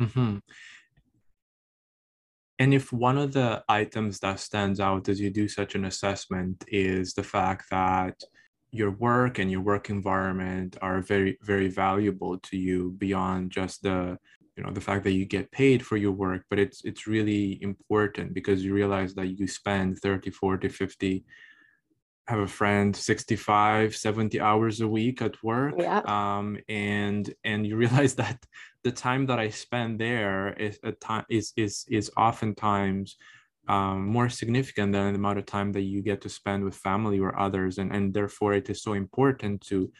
Mm-hmm. 0.00 0.38
And 2.60 2.74
if 2.74 2.92
one 2.92 3.16
of 3.16 3.32
the 3.32 3.64
items 3.70 4.20
that 4.20 4.38
stands 4.38 4.80
out 4.80 5.08
as 5.08 5.18
you 5.18 5.30
do 5.30 5.48
such 5.48 5.74
an 5.74 5.86
assessment 5.86 6.62
is 6.68 7.14
the 7.14 7.22
fact 7.22 7.70
that 7.70 8.22
your 8.70 8.90
work 8.90 9.38
and 9.38 9.50
your 9.50 9.62
work 9.62 9.88
environment 9.88 10.76
are 10.82 11.00
very, 11.00 11.38
very 11.40 11.68
valuable 11.68 12.38
to 12.38 12.58
you 12.58 12.94
beyond 12.98 13.50
just 13.50 13.82
the 13.82 14.18
you 14.56 14.62
know 14.62 14.72
the 14.72 14.80
fact 14.80 15.04
that 15.04 15.12
you 15.12 15.24
get 15.24 15.50
paid 15.52 15.86
for 15.86 15.96
your 15.96 16.12
work 16.12 16.42
but 16.50 16.58
it's 16.58 16.84
it's 16.84 17.06
really 17.06 17.58
important 17.62 18.34
because 18.34 18.62
you 18.62 18.74
realize 18.74 19.14
that 19.14 19.28
you 19.38 19.46
spend 19.46 19.98
30 20.00 20.30
40 20.30 20.68
50 20.68 21.24
have 22.30 22.38
a 22.38 22.46
friend 22.46 22.94
65 22.94 23.96
70 23.96 24.40
hours 24.40 24.80
a 24.80 24.88
week 24.88 25.20
at 25.20 25.42
work 25.42 25.74
yeah. 25.76 26.00
um, 26.06 26.56
and 26.68 27.34
and 27.44 27.66
you 27.66 27.76
realize 27.76 28.14
that 28.22 28.38
the 28.84 28.92
time 28.92 29.26
that 29.26 29.38
i 29.40 29.48
spend 29.50 30.00
there 30.00 30.52
is 30.54 30.78
a 30.84 30.92
time 30.92 31.24
is 31.28 31.52
is 31.56 31.84
is 31.88 32.10
oftentimes 32.16 33.16
um, 33.68 34.06
more 34.06 34.28
significant 34.28 34.92
than 34.92 35.12
the 35.12 35.18
amount 35.18 35.38
of 35.38 35.46
time 35.46 35.70
that 35.72 35.82
you 35.82 36.02
get 36.02 36.20
to 36.22 36.28
spend 36.28 36.64
with 36.64 36.74
family 36.74 37.18
or 37.18 37.38
others 37.38 37.78
and 37.78 37.90
and 37.94 38.14
therefore 38.14 38.52
it 38.54 38.70
is 38.70 38.82
so 38.82 38.92
important 38.92 39.60
to 39.62 39.90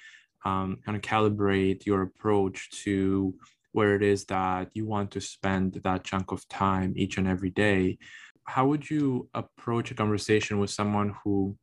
um, 0.44 0.78
kind 0.84 0.96
of 0.96 1.02
calibrate 1.02 1.84
your 1.84 2.02
approach 2.02 2.70
to 2.84 3.34
where 3.72 3.94
it 3.94 4.02
is 4.02 4.24
that 4.24 4.70
you 4.74 4.86
want 4.86 5.10
to 5.10 5.20
spend 5.20 5.74
that 5.84 6.04
chunk 6.04 6.32
of 6.32 6.48
time 6.48 6.92
each 6.96 7.18
and 7.18 7.28
every 7.28 7.50
day 7.50 7.98
how 8.44 8.66
would 8.66 8.88
you 8.88 9.28
approach 9.34 9.90
a 9.90 9.94
conversation 9.94 10.58
with 10.58 10.70
someone 10.70 11.14
who 11.22 11.56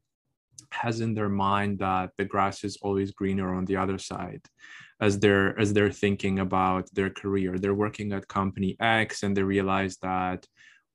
has 0.72 1.02
in 1.02 1.14
their 1.14 1.30
mind 1.30 1.80
that 1.80 2.12
the 2.18 2.26
grass 2.26 2.64
is 2.64 2.78
always 2.82 3.12
greener 3.12 3.54
on 3.54 3.66
the 3.66 3.78
other 3.78 3.98
side 3.98 4.42
as 5.00 5.20
they're 5.20 5.58
as 5.60 5.74
they're 5.74 5.92
thinking 5.92 6.40
about 6.40 6.90
their 6.94 7.10
career. 7.10 7.58
They're 7.58 7.74
working 7.74 8.14
at 8.14 8.28
company 8.28 8.76
x 8.80 9.24
and 9.24 9.36
they 9.36 9.44
realize 9.44 9.98
that 9.98 10.46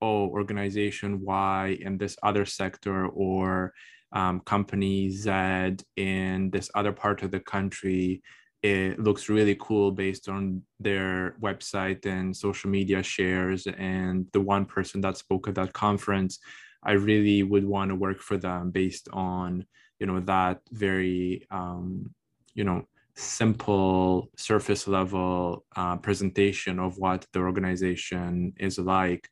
oh 0.00 0.26
organization 0.28 1.20
y 1.22 1.78
in 1.80 1.96
this 1.98 2.16
other 2.22 2.44
sector 2.44 3.06
or 3.06 3.72
um, 4.12 4.40
company 4.40 5.08
z 5.10 5.76
in 5.96 6.50
this 6.50 6.70
other 6.74 6.92
part 6.92 7.22
of 7.22 7.30
the 7.30 7.40
country 7.40 8.22
it 8.62 8.98
looks 9.00 9.28
really 9.28 9.56
cool 9.58 9.90
based 9.90 10.28
on 10.28 10.62
their 10.78 11.34
website 11.40 12.06
and 12.06 12.36
social 12.36 12.70
media 12.70 13.02
shares 13.02 13.66
and 13.78 14.26
the 14.32 14.40
one 14.40 14.64
person 14.64 15.00
that 15.00 15.16
spoke 15.16 15.48
at 15.48 15.54
that 15.54 15.72
conference 15.72 16.38
I 16.82 16.92
really 16.92 17.42
would 17.42 17.64
want 17.64 17.90
to 17.90 17.94
work 17.94 18.20
for 18.20 18.36
them 18.36 18.70
based 18.70 19.08
on 19.12 19.66
you 19.98 20.06
know 20.06 20.20
that 20.20 20.60
very 20.72 21.46
um, 21.50 22.12
you 22.54 22.64
know 22.64 22.86
simple 23.14 24.30
surface 24.36 24.88
level 24.88 25.64
uh, 25.76 25.96
presentation 25.96 26.78
of 26.78 26.98
what 26.98 27.26
the 27.32 27.40
organization 27.40 28.54
is 28.58 28.78
like. 28.78 29.28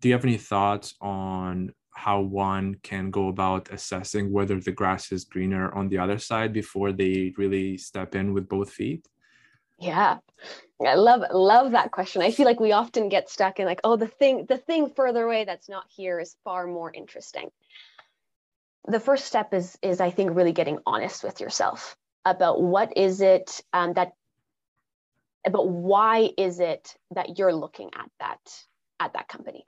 Do 0.00 0.08
you 0.08 0.14
have 0.14 0.24
any 0.24 0.36
thoughts 0.36 0.94
on 1.00 1.72
how 1.94 2.20
one 2.20 2.76
can 2.82 3.10
go 3.10 3.28
about 3.28 3.70
assessing 3.72 4.30
whether 4.30 4.60
the 4.60 4.72
grass 4.72 5.12
is 5.12 5.24
greener 5.24 5.74
on 5.74 5.88
the 5.88 5.98
other 5.98 6.18
side 6.18 6.52
before 6.52 6.92
they 6.92 7.32
really 7.36 7.78
step 7.78 8.14
in 8.14 8.32
with 8.32 8.48
both 8.48 8.70
feet? 8.70 9.08
Yeah. 9.78 10.18
I 10.84 10.94
love 10.94 11.22
love 11.30 11.72
that 11.72 11.90
question. 11.90 12.22
I 12.22 12.30
feel 12.30 12.46
like 12.46 12.60
we 12.60 12.72
often 12.72 13.08
get 13.08 13.30
stuck 13.30 13.58
in 13.58 13.66
like, 13.66 13.80
oh, 13.82 13.96
the 13.96 14.06
thing 14.06 14.46
the 14.46 14.58
thing 14.58 14.90
further 14.90 15.24
away 15.24 15.44
that's 15.44 15.68
not 15.68 15.84
here 15.88 16.20
is 16.20 16.36
far 16.44 16.66
more 16.66 16.92
interesting. 16.92 17.50
The 18.86 19.00
first 19.00 19.24
step 19.24 19.54
is 19.54 19.78
is 19.82 20.00
I 20.00 20.10
think 20.10 20.34
really 20.34 20.52
getting 20.52 20.78
honest 20.86 21.24
with 21.24 21.40
yourself 21.40 21.96
about 22.24 22.60
what 22.62 22.96
is 22.96 23.20
it 23.20 23.62
um, 23.72 23.94
that 23.94 24.12
about 25.46 25.68
why 25.68 26.30
is 26.36 26.60
it 26.60 26.94
that 27.14 27.38
you're 27.38 27.54
looking 27.54 27.90
at 27.94 28.10
that 28.20 28.40
at 29.00 29.14
that 29.14 29.28
company. 29.28 29.66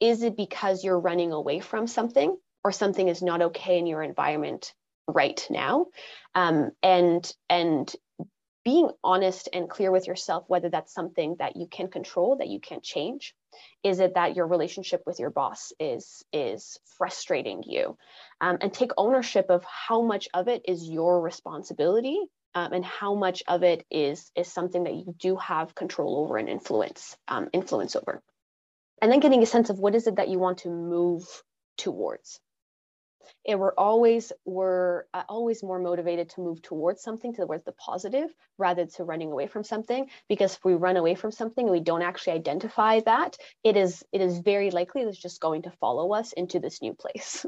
Is 0.00 0.22
it 0.22 0.36
because 0.36 0.82
you're 0.82 0.98
running 0.98 1.32
away 1.32 1.60
from 1.60 1.86
something 1.86 2.36
or 2.64 2.72
something 2.72 3.06
is 3.06 3.22
not 3.22 3.42
okay 3.42 3.78
in 3.78 3.86
your 3.86 4.02
environment 4.02 4.74
right 5.06 5.46
now? 5.48 5.86
Um, 6.34 6.72
and 6.82 7.30
and 7.48 7.94
being 8.64 8.90
honest 9.02 9.48
and 9.52 9.68
clear 9.68 9.90
with 9.90 10.06
yourself 10.06 10.44
whether 10.48 10.70
that's 10.70 10.94
something 10.94 11.36
that 11.38 11.56
you 11.56 11.66
can 11.66 11.88
control 11.88 12.36
that 12.36 12.48
you 12.48 12.60
can't 12.60 12.82
change. 12.82 13.34
Is 13.82 14.00
it 14.00 14.14
that 14.14 14.34
your 14.34 14.46
relationship 14.46 15.02
with 15.06 15.20
your 15.20 15.30
boss 15.30 15.72
is 15.78 16.24
is 16.32 16.78
frustrating 16.98 17.62
you? 17.62 17.96
Um, 18.40 18.58
and 18.60 18.72
take 18.72 18.90
ownership 18.96 19.46
of 19.50 19.64
how 19.64 20.02
much 20.02 20.28
of 20.34 20.48
it 20.48 20.62
is 20.66 20.88
your 20.88 21.20
responsibility 21.20 22.18
um, 22.54 22.72
and 22.72 22.84
how 22.84 23.14
much 23.14 23.42
of 23.46 23.62
it 23.62 23.84
is 23.90 24.30
is 24.34 24.50
something 24.50 24.84
that 24.84 24.94
you 24.94 25.14
do 25.18 25.36
have 25.36 25.74
control 25.74 26.18
over 26.18 26.36
and 26.36 26.48
influence 26.48 27.16
um, 27.28 27.48
influence 27.52 27.96
over. 27.96 28.22
And 29.02 29.12
then 29.12 29.20
getting 29.20 29.42
a 29.42 29.46
sense 29.46 29.70
of 29.70 29.78
what 29.78 29.94
is 29.94 30.06
it 30.06 30.16
that 30.16 30.28
you 30.28 30.38
want 30.38 30.58
to 30.58 30.70
move 30.70 31.24
towards 31.76 32.40
it 33.44 33.58
we're 33.58 33.74
always 33.74 34.32
we're 34.44 35.04
uh, 35.14 35.22
always 35.28 35.62
more 35.62 35.78
motivated 35.78 36.30
to 36.30 36.40
move 36.40 36.62
towards 36.62 37.02
something 37.02 37.34
towards 37.34 37.64
the 37.64 37.72
positive 37.72 38.30
rather 38.58 38.86
to 38.86 39.04
running 39.04 39.32
away 39.32 39.46
from 39.46 39.64
something. 39.64 40.08
Because 40.28 40.54
if 40.54 40.64
we 40.64 40.74
run 40.74 40.96
away 40.96 41.14
from 41.14 41.32
something 41.32 41.64
and 41.66 41.72
we 41.72 41.80
don't 41.80 42.02
actually 42.02 42.34
identify 42.34 43.00
that 43.00 43.36
it 43.62 43.76
is 43.76 44.04
it 44.12 44.20
is 44.20 44.38
very 44.38 44.70
likely 44.70 45.02
it's 45.02 45.18
just 45.18 45.40
going 45.40 45.62
to 45.62 45.70
follow 45.80 46.12
us 46.12 46.32
into 46.32 46.60
this 46.60 46.82
new 46.82 46.94
place. 46.94 47.46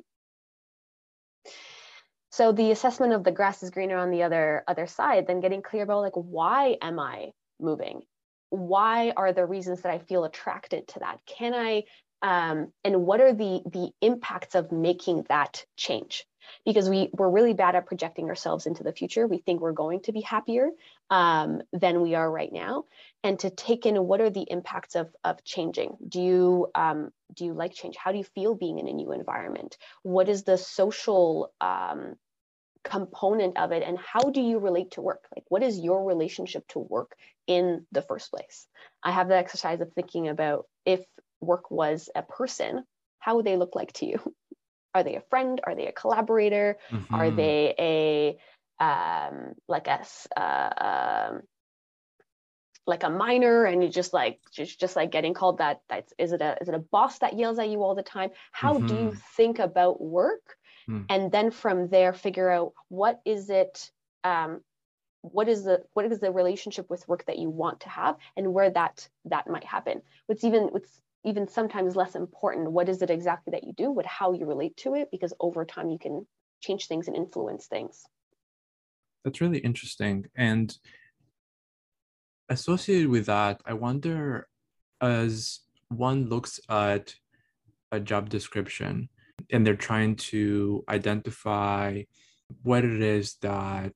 So 2.31 2.53
the 2.53 2.71
assessment 2.71 3.15
of 3.15 3.25
the 3.25 3.33
grass 3.33 3.63
is 3.63 3.71
greener 3.71 3.97
on 3.97 4.11
the 4.11 4.23
other 4.23 4.65
other 4.69 4.87
side 4.87 5.27
then 5.27 5.41
getting 5.41 5.63
clear 5.63 5.85
about 5.85 6.03
like 6.03 6.15
why 6.15 6.77
am 6.83 6.99
i 6.99 7.31
moving? 7.61 8.03
Why 8.51 9.13
are 9.17 9.33
the 9.33 9.47
reasons 9.47 9.83
that 9.83 9.93
i 9.93 9.99
feel 9.99 10.25
attracted 10.25 10.89
to 10.89 10.99
that? 11.01 11.21
Can 11.27 11.55
i 11.55 11.85
um, 12.23 12.73
and 12.85 13.07
what 13.07 13.21
are 13.21 13.33
the 13.33 13.63
the 13.67 13.91
impacts 14.01 14.55
of 14.55 14.73
making 14.73 15.27
that 15.29 15.65
change? 15.77 16.25
Because 16.65 16.89
we 16.89 17.11
we're 17.13 17.31
really 17.31 17.55
bad 17.55 17.75
at 17.75 17.87
projecting 17.87 18.29
ourselves 18.29 18.67
into 18.67 18.83
the 18.83 18.93
future. 18.93 19.27
We 19.27 19.39
think 19.39 19.61
we're 19.61 19.73
going 19.73 20.01
to 20.03 20.13
be 20.13 20.21
happier 20.21 20.71
um, 21.11 21.63
than 21.73 22.01
we 22.01 22.15
are 22.15 22.31
right 22.31 22.53
now. 22.53 22.85
And 23.23 23.39
to 23.41 23.51
take 23.51 23.85
in 23.85 23.97
what 24.07 24.21
are 24.21 24.31
the 24.31 24.47
impacts 24.49 24.95
of 24.95 25.15
of 25.25 25.43
changing? 25.45 25.97
Do 26.09 26.21
you 26.21 26.69
um, 26.75 27.11
do 27.35 27.45
you 27.45 27.53
like 27.53 27.75
change? 27.75 27.97
How 27.97 28.13
do 28.13 28.19
you 28.19 28.25
feel 28.25 28.55
being 28.55 28.79
in 28.79 28.89
a 28.89 28.93
new 28.93 29.13
environment? 29.13 29.77
What 30.03 30.29
is 30.29 30.45
the 30.45 30.57
social 30.57 31.53
um, 31.61 32.17
component 32.83 33.59
of 33.59 33.73
it? 33.73 33.83
And 33.83 33.99
how 33.99 34.31
do 34.31 34.41
you 34.41 34.59
relate 34.59 34.93
to 34.93 35.03
work? 35.03 35.25
Like 35.35 35.45
what 35.49 35.63
is 35.63 35.79
your 35.79 36.05
relationship 36.05 36.67
to 36.69 36.79
work 36.79 37.17
in 37.47 37.87
the 37.93 38.03
first 38.03 38.31
place? 38.31 38.67
I 39.03 39.11
have 39.11 39.29
the 39.29 39.37
exercise 39.37 39.81
of 39.81 39.93
thinking 39.93 40.29
about 40.29 40.67
if 40.85 41.05
work 41.41 41.71
was 41.71 42.11
a 42.15 42.23
person, 42.23 42.85
how 43.19 43.37
would 43.37 43.47
they 43.47 43.57
look 43.57 43.75
like 43.75 43.93
to 43.95 44.07
you? 44.07 44.35
Are 44.95 45.03
they 45.03 45.17
a 45.17 45.23
friend? 45.29 45.61
Are 45.65 45.75
they 45.75 45.89
a 45.89 45.93
collaborator? 45.93 46.79
Mm-hmm. 46.91 47.15
Are 47.15 47.31
they 47.31 47.75
a 47.79 48.39
um, 48.83 49.55
like 49.69 49.89
a 49.89 50.07
uh, 50.35 51.31
um, 51.31 51.43
like 52.87 53.03
a 53.03 53.11
minor 53.11 53.65
and 53.65 53.83
you 53.83 53.89
just 53.89 54.13
like 54.13 54.39
just 54.53 54.79
just 54.79 54.97
like 54.97 55.11
getting 55.11 55.35
called 55.35 55.59
that 55.59 55.81
that's 55.89 56.13
is 56.19 56.33
it 56.33 56.41
a 56.41 56.57
is 56.61 56.69
it 56.69 56.75
a 56.75 56.79
boss 56.79 57.19
that 57.19 57.37
yells 57.37 57.59
at 57.59 57.69
you 57.69 57.83
all 57.83 57.95
the 57.95 58.03
time 58.03 58.31
how 58.53 58.75
mm-hmm. 58.75 58.87
do 58.87 58.95
you 58.95 59.01
mm-hmm. 59.11 59.19
think 59.37 59.59
about 59.59 60.01
work 60.01 60.57
mm. 60.89 61.05
and 61.09 61.33
then 61.33 61.51
from 61.51 61.89
there 61.89 62.13
figure 62.13 62.49
out 62.49 62.73
what 62.89 63.21
is 63.25 63.51
it 63.51 63.91
um, 64.25 64.61
what 65.23 65.49
is 65.49 65.65
the 65.65 65.83
what 65.95 66.07
is 66.07 66.21
the 66.21 66.31
relationship 66.31 66.89
with 66.89 67.07
work 67.09 67.25
that 67.27 67.39
you 67.39 67.51
want 67.51 67.81
to 67.81 67.89
have 67.89 68.17
and 68.37 68.53
where 68.53 68.71
that 68.71 69.09
that 69.25 69.49
might 69.49 69.65
happen 69.65 70.01
what's 70.27 70.45
even 70.45 70.65
what's 70.65 71.01
even 71.27 71.49
sometimes 71.49 71.97
less 71.97 72.15
important 72.15 72.71
what 72.71 72.89
is 72.89 73.03
it 73.03 73.11
exactly 73.11 73.51
that 73.51 73.65
you 73.65 73.73
do 73.77 73.91
what 73.91 74.07
how 74.07 74.33
you 74.33 74.47
relate 74.47 74.77
to 74.77 74.95
it 74.95 75.09
because 75.11 75.35
over 75.41 75.65
time 75.65 75.91
you 75.91 75.99
can 75.99 76.27
change 76.63 76.87
things 76.87 77.07
and 77.07 77.17
influence 77.17 77.67
things. 77.67 78.05
That's 79.25 79.41
really 79.41 79.59
interesting 79.59 80.27
and 80.37 80.77
associated 82.49 83.09
with 83.09 83.27
that 83.27 83.61
i 83.67 83.73
wonder 83.73 84.47
as 85.01 85.61
one 85.89 86.29
looks 86.29 86.61
at 86.69 87.15
a 87.91 87.99
job 87.99 88.29
description 88.29 89.09
and 89.51 89.67
they're 89.67 89.75
trying 89.75 90.15
to 90.15 90.85
identify 90.89 92.03
what 92.63 92.85
it 92.85 93.03
is 93.03 93.35
that 93.43 93.95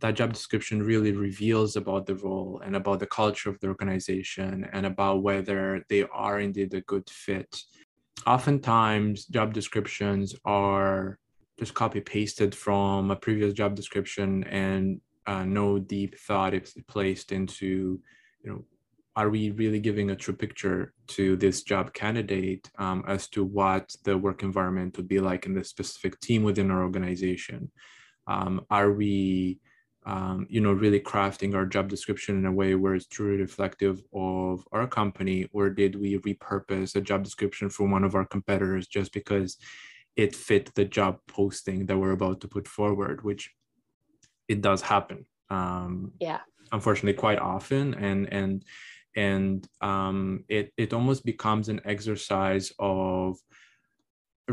that 0.00 0.14
job 0.14 0.32
description 0.32 0.82
really 0.82 1.12
reveals 1.12 1.76
about 1.76 2.06
the 2.06 2.14
role 2.14 2.60
and 2.64 2.74
about 2.74 3.00
the 3.00 3.06
culture 3.06 3.50
of 3.50 3.60
the 3.60 3.68
organization 3.68 4.68
and 4.72 4.86
about 4.86 5.22
whether 5.22 5.84
they 5.88 6.04
are 6.04 6.40
indeed 6.40 6.72
a 6.74 6.80
good 6.82 7.08
fit. 7.08 7.62
Oftentimes, 8.26 9.26
job 9.26 9.54
descriptions 9.54 10.34
are 10.44 11.18
just 11.58 11.74
copy 11.74 12.00
pasted 12.00 12.54
from 12.54 13.10
a 13.10 13.16
previous 13.16 13.52
job 13.52 13.74
description 13.74 14.44
and 14.44 15.00
uh, 15.26 15.44
no 15.44 15.78
deep 15.78 16.18
thought 16.18 16.54
is 16.54 16.74
placed 16.88 17.32
into, 17.32 18.00
you 18.42 18.50
know, 18.50 18.64
are 19.16 19.28
we 19.28 19.50
really 19.50 19.80
giving 19.80 20.10
a 20.10 20.16
true 20.16 20.34
picture 20.34 20.94
to 21.08 21.36
this 21.36 21.62
job 21.62 21.92
candidate 21.92 22.70
um, 22.78 23.04
as 23.06 23.28
to 23.28 23.44
what 23.44 23.94
the 24.04 24.16
work 24.16 24.42
environment 24.42 24.96
would 24.96 25.08
be 25.08 25.18
like 25.18 25.46
in 25.46 25.52
the 25.52 25.64
specific 25.64 26.18
team 26.20 26.42
within 26.42 26.70
our 26.70 26.82
organization? 26.82 27.70
Um, 28.26 28.64
are 28.70 28.92
we 28.92 29.58
um, 30.06 30.46
you 30.48 30.60
know, 30.60 30.72
really 30.72 31.00
crafting 31.00 31.54
our 31.54 31.66
job 31.66 31.88
description 31.88 32.38
in 32.38 32.46
a 32.46 32.52
way 32.52 32.74
where 32.74 32.94
it's 32.94 33.06
truly 33.06 33.40
reflective 33.40 34.02
of 34.14 34.66
our 34.72 34.86
company, 34.86 35.48
or 35.52 35.68
did 35.70 35.94
we 35.94 36.18
repurpose 36.18 36.96
a 36.96 37.00
job 37.00 37.22
description 37.22 37.68
from 37.68 37.90
one 37.90 38.04
of 38.04 38.14
our 38.14 38.24
competitors 38.24 38.86
just 38.86 39.12
because 39.12 39.58
it 40.16 40.34
fit 40.34 40.74
the 40.74 40.84
job 40.84 41.18
posting 41.28 41.86
that 41.86 41.98
we're 41.98 42.12
about 42.12 42.40
to 42.40 42.48
put 42.48 42.66
forward, 42.66 43.22
which 43.22 43.50
it 44.48 44.60
does 44.60 44.82
happen. 44.82 45.26
Um, 45.48 46.12
yeah. 46.20 46.40
Unfortunately, 46.72 47.14
quite 47.14 47.38
often, 47.38 47.94
and 47.94 48.32
and 48.32 48.64
and 49.16 49.66
um, 49.80 50.44
it 50.48 50.72
it 50.76 50.92
almost 50.92 51.24
becomes 51.24 51.68
an 51.68 51.80
exercise 51.84 52.72
of 52.78 53.38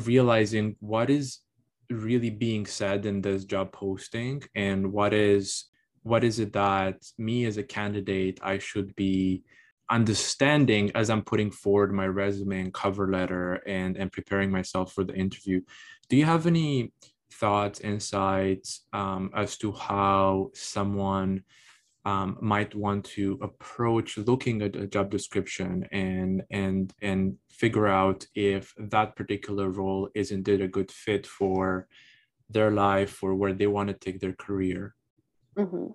realizing 0.06 0.76
what 0.80 1.10
is 1.10 1.40
really 1.90 2.30
being 2.30 2.66
said 2.66 3.06
in 3.06 3.22
this 3.22 3.46
job 3.46 3.72
posting? 3.72 4.44
And 4.56 4.92
what 4.92 5.14
is 5.14 5.66
what 6.04 6.24
is 6.24 6.40
it 6.40 6.54
that 6.54 6.96
me 7.18 7.46
as 7.46 7.58
a 7.58 7.64
candidate 7.64 8.40
i 8.42 8.58
should 8.58 8.96
be 8.96 9.44
understanding 9.90 10.90
as 10.96 11.10
i'm 11.10 11.22
putting 11.22 11.52
forward 11.52 11.92
my 11.92 12.08
resume 12.08 12.62
and 12.62 12.74
cover 12.74 13.12
letter 13.12 13.56
and 13.68 13.98
and 13.98 14.12
preparing 14.12 14.50
myself 14.50 14.94
for 14.94 15.04
the 15.04 15.16
interview? 15.16 15.62
Do 16.10 16.16
you 16.16 16.26
have 16.26 16.48
any 16.48 16.94
thoughts 17.34 17.80
insights 17.82 18.86
um, 18.94 19.32
as 19.36 19.58
to 19.58 19.72
how 19.72 20.52
someone 20.54 21.44
um, 22.08 22.38
might 22.40 22.74
want 22.74 23.04
to 23.04 23.38
approach 23.42 24.18
looking 24.18 24.62
at 24.62 24.78
a 24.78 24.88
job 24.88 25.12
description 25.12 25.86
and 25.92 26.42
and 26.50 26.94
and 27.02 27.36
figure 27.50 27.86
out 27.86 28.26
if 28.34 28.74
that 28.78 29.18
particular 29.18 29.70
role 29.70 30.08
is 30.16 30.32
indeed 30.32 30.62
a 30.62 30.70
good 30.70 30.90
fit 30.90 31.28
for 31.28 31.86
their 32.50 32.72
life 32.72 33.22
or 33.22 33.36
where 33.36 33.52
they 33.52 33.68
want 33.68 33.90
to 33.90 33.94
take 33.94 34.22
their 34.22 34.32
career 34.32 34.96
mm-hmm. 35.58 35.88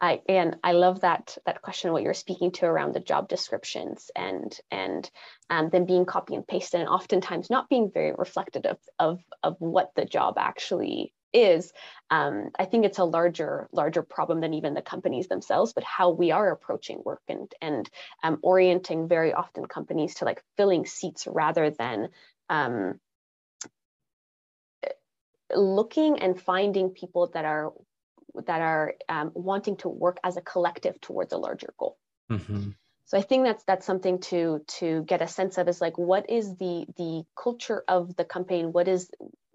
I 0.00 0.22
and 0.26 0.56
I 0.64 0.72
love 0.72 1.02
that 1.02 1.36
that 1.44 1.60
question 1.60 1.92
what 1.92 2.02
you're 2.02 2.14
speaking 2.14 2.50
to 2.52 2.64
around 2.64 2.94
the 2.94 3.00
job 3.00 3.28
descriptions 3.28 4.10
and 4.16 4.58
and 4.70 5.10
um, 5.50 5.68
then 5.70 5.84
being 5.84 6.06
copy 6.06 6.34
and 6.34 6.48
pasted 6.48 6.80
and 6.80 6.88
oftentimes 6.88 7.50
not 7.50 7.68
being 7.68 7.90
very 7.92 8.14
reflective 8.16 8.64
of, 8.64 8.78
of 8.98 9.20
of 9.42 9.56
what 9.58 9.90
the 9.96 10.06
job 10.06 10.38
actually 10.38 11.12
is 11.32 11.72
um, 12.10 12.50
i 12.58 12.64
think 12.64 12.84
it's 12.84 12.98
a 12.98 13.04
larger 13.04 13.68
larger 13.72 14.02
problem 14.02 14.40
than 14.40 14.54
even 14.54 14.74
the 14.74 14.82
companies 14.82 15.28
themselves 15.28 15.72
but 15.72 15.84
how 15.84 16.10
we 16.10 16.30
are 16.30 16.50
approaching 16.50 17.02
work 17.04 17.22
and 17.28 17.52
and 17.60 17.90
um, 18.22 18.38
orienting 18.42 19.08
very 19.08 19.32
often 19.32 19.66
companies 19.66 20.14
to 20.14 20.24
like 20.24 20.42
filling 20.56 20.86
seats 20.86 21.26
rather 21.26 21.70
than 21.70 22.08
um, 22.48 22.98
looking 25.54 26.18
and 26.18 26.40
finding 26.40 26.90
people 26.90 27.30
that 27.34 27.44
are 27.44 27.72
that 28.46 28.60
are 28.60 28.94
um, 29.08 29.30
wanting 29.34 29.76
to 29.76 29.88
work 29.88 30.18
as 30.24 30.36
a 30.36 30.42
collective 30.42 31.00
towards 31.00 31.32
a 31.32 31.38
larger 31.38 31.72
goal 31.78 31.96
mm-hmm. 32.30 32.70
so 33.04 33.18
i 33.18 33.22
think 33.22 33.44
that's 33.44 33.64
that's 33.64 33.86
something 33.86 34.18
to 34.18 34.60
to 34.66 35.02
get 35.04 35.22
a 35.22 35.28
sense 35.28 35.58
of 35.58 35.68
is 35.68 35.80
like 35.80 35.96
what 35.96 36.28
is 36.28 36.56
the 36.56 36.86
the 36.96 37.24
culture 37.40 37.82
of 37.88 38.14
the 38.16 38.24
company 38.24 38.64
what 38.64 38.88
is 38.88 39.10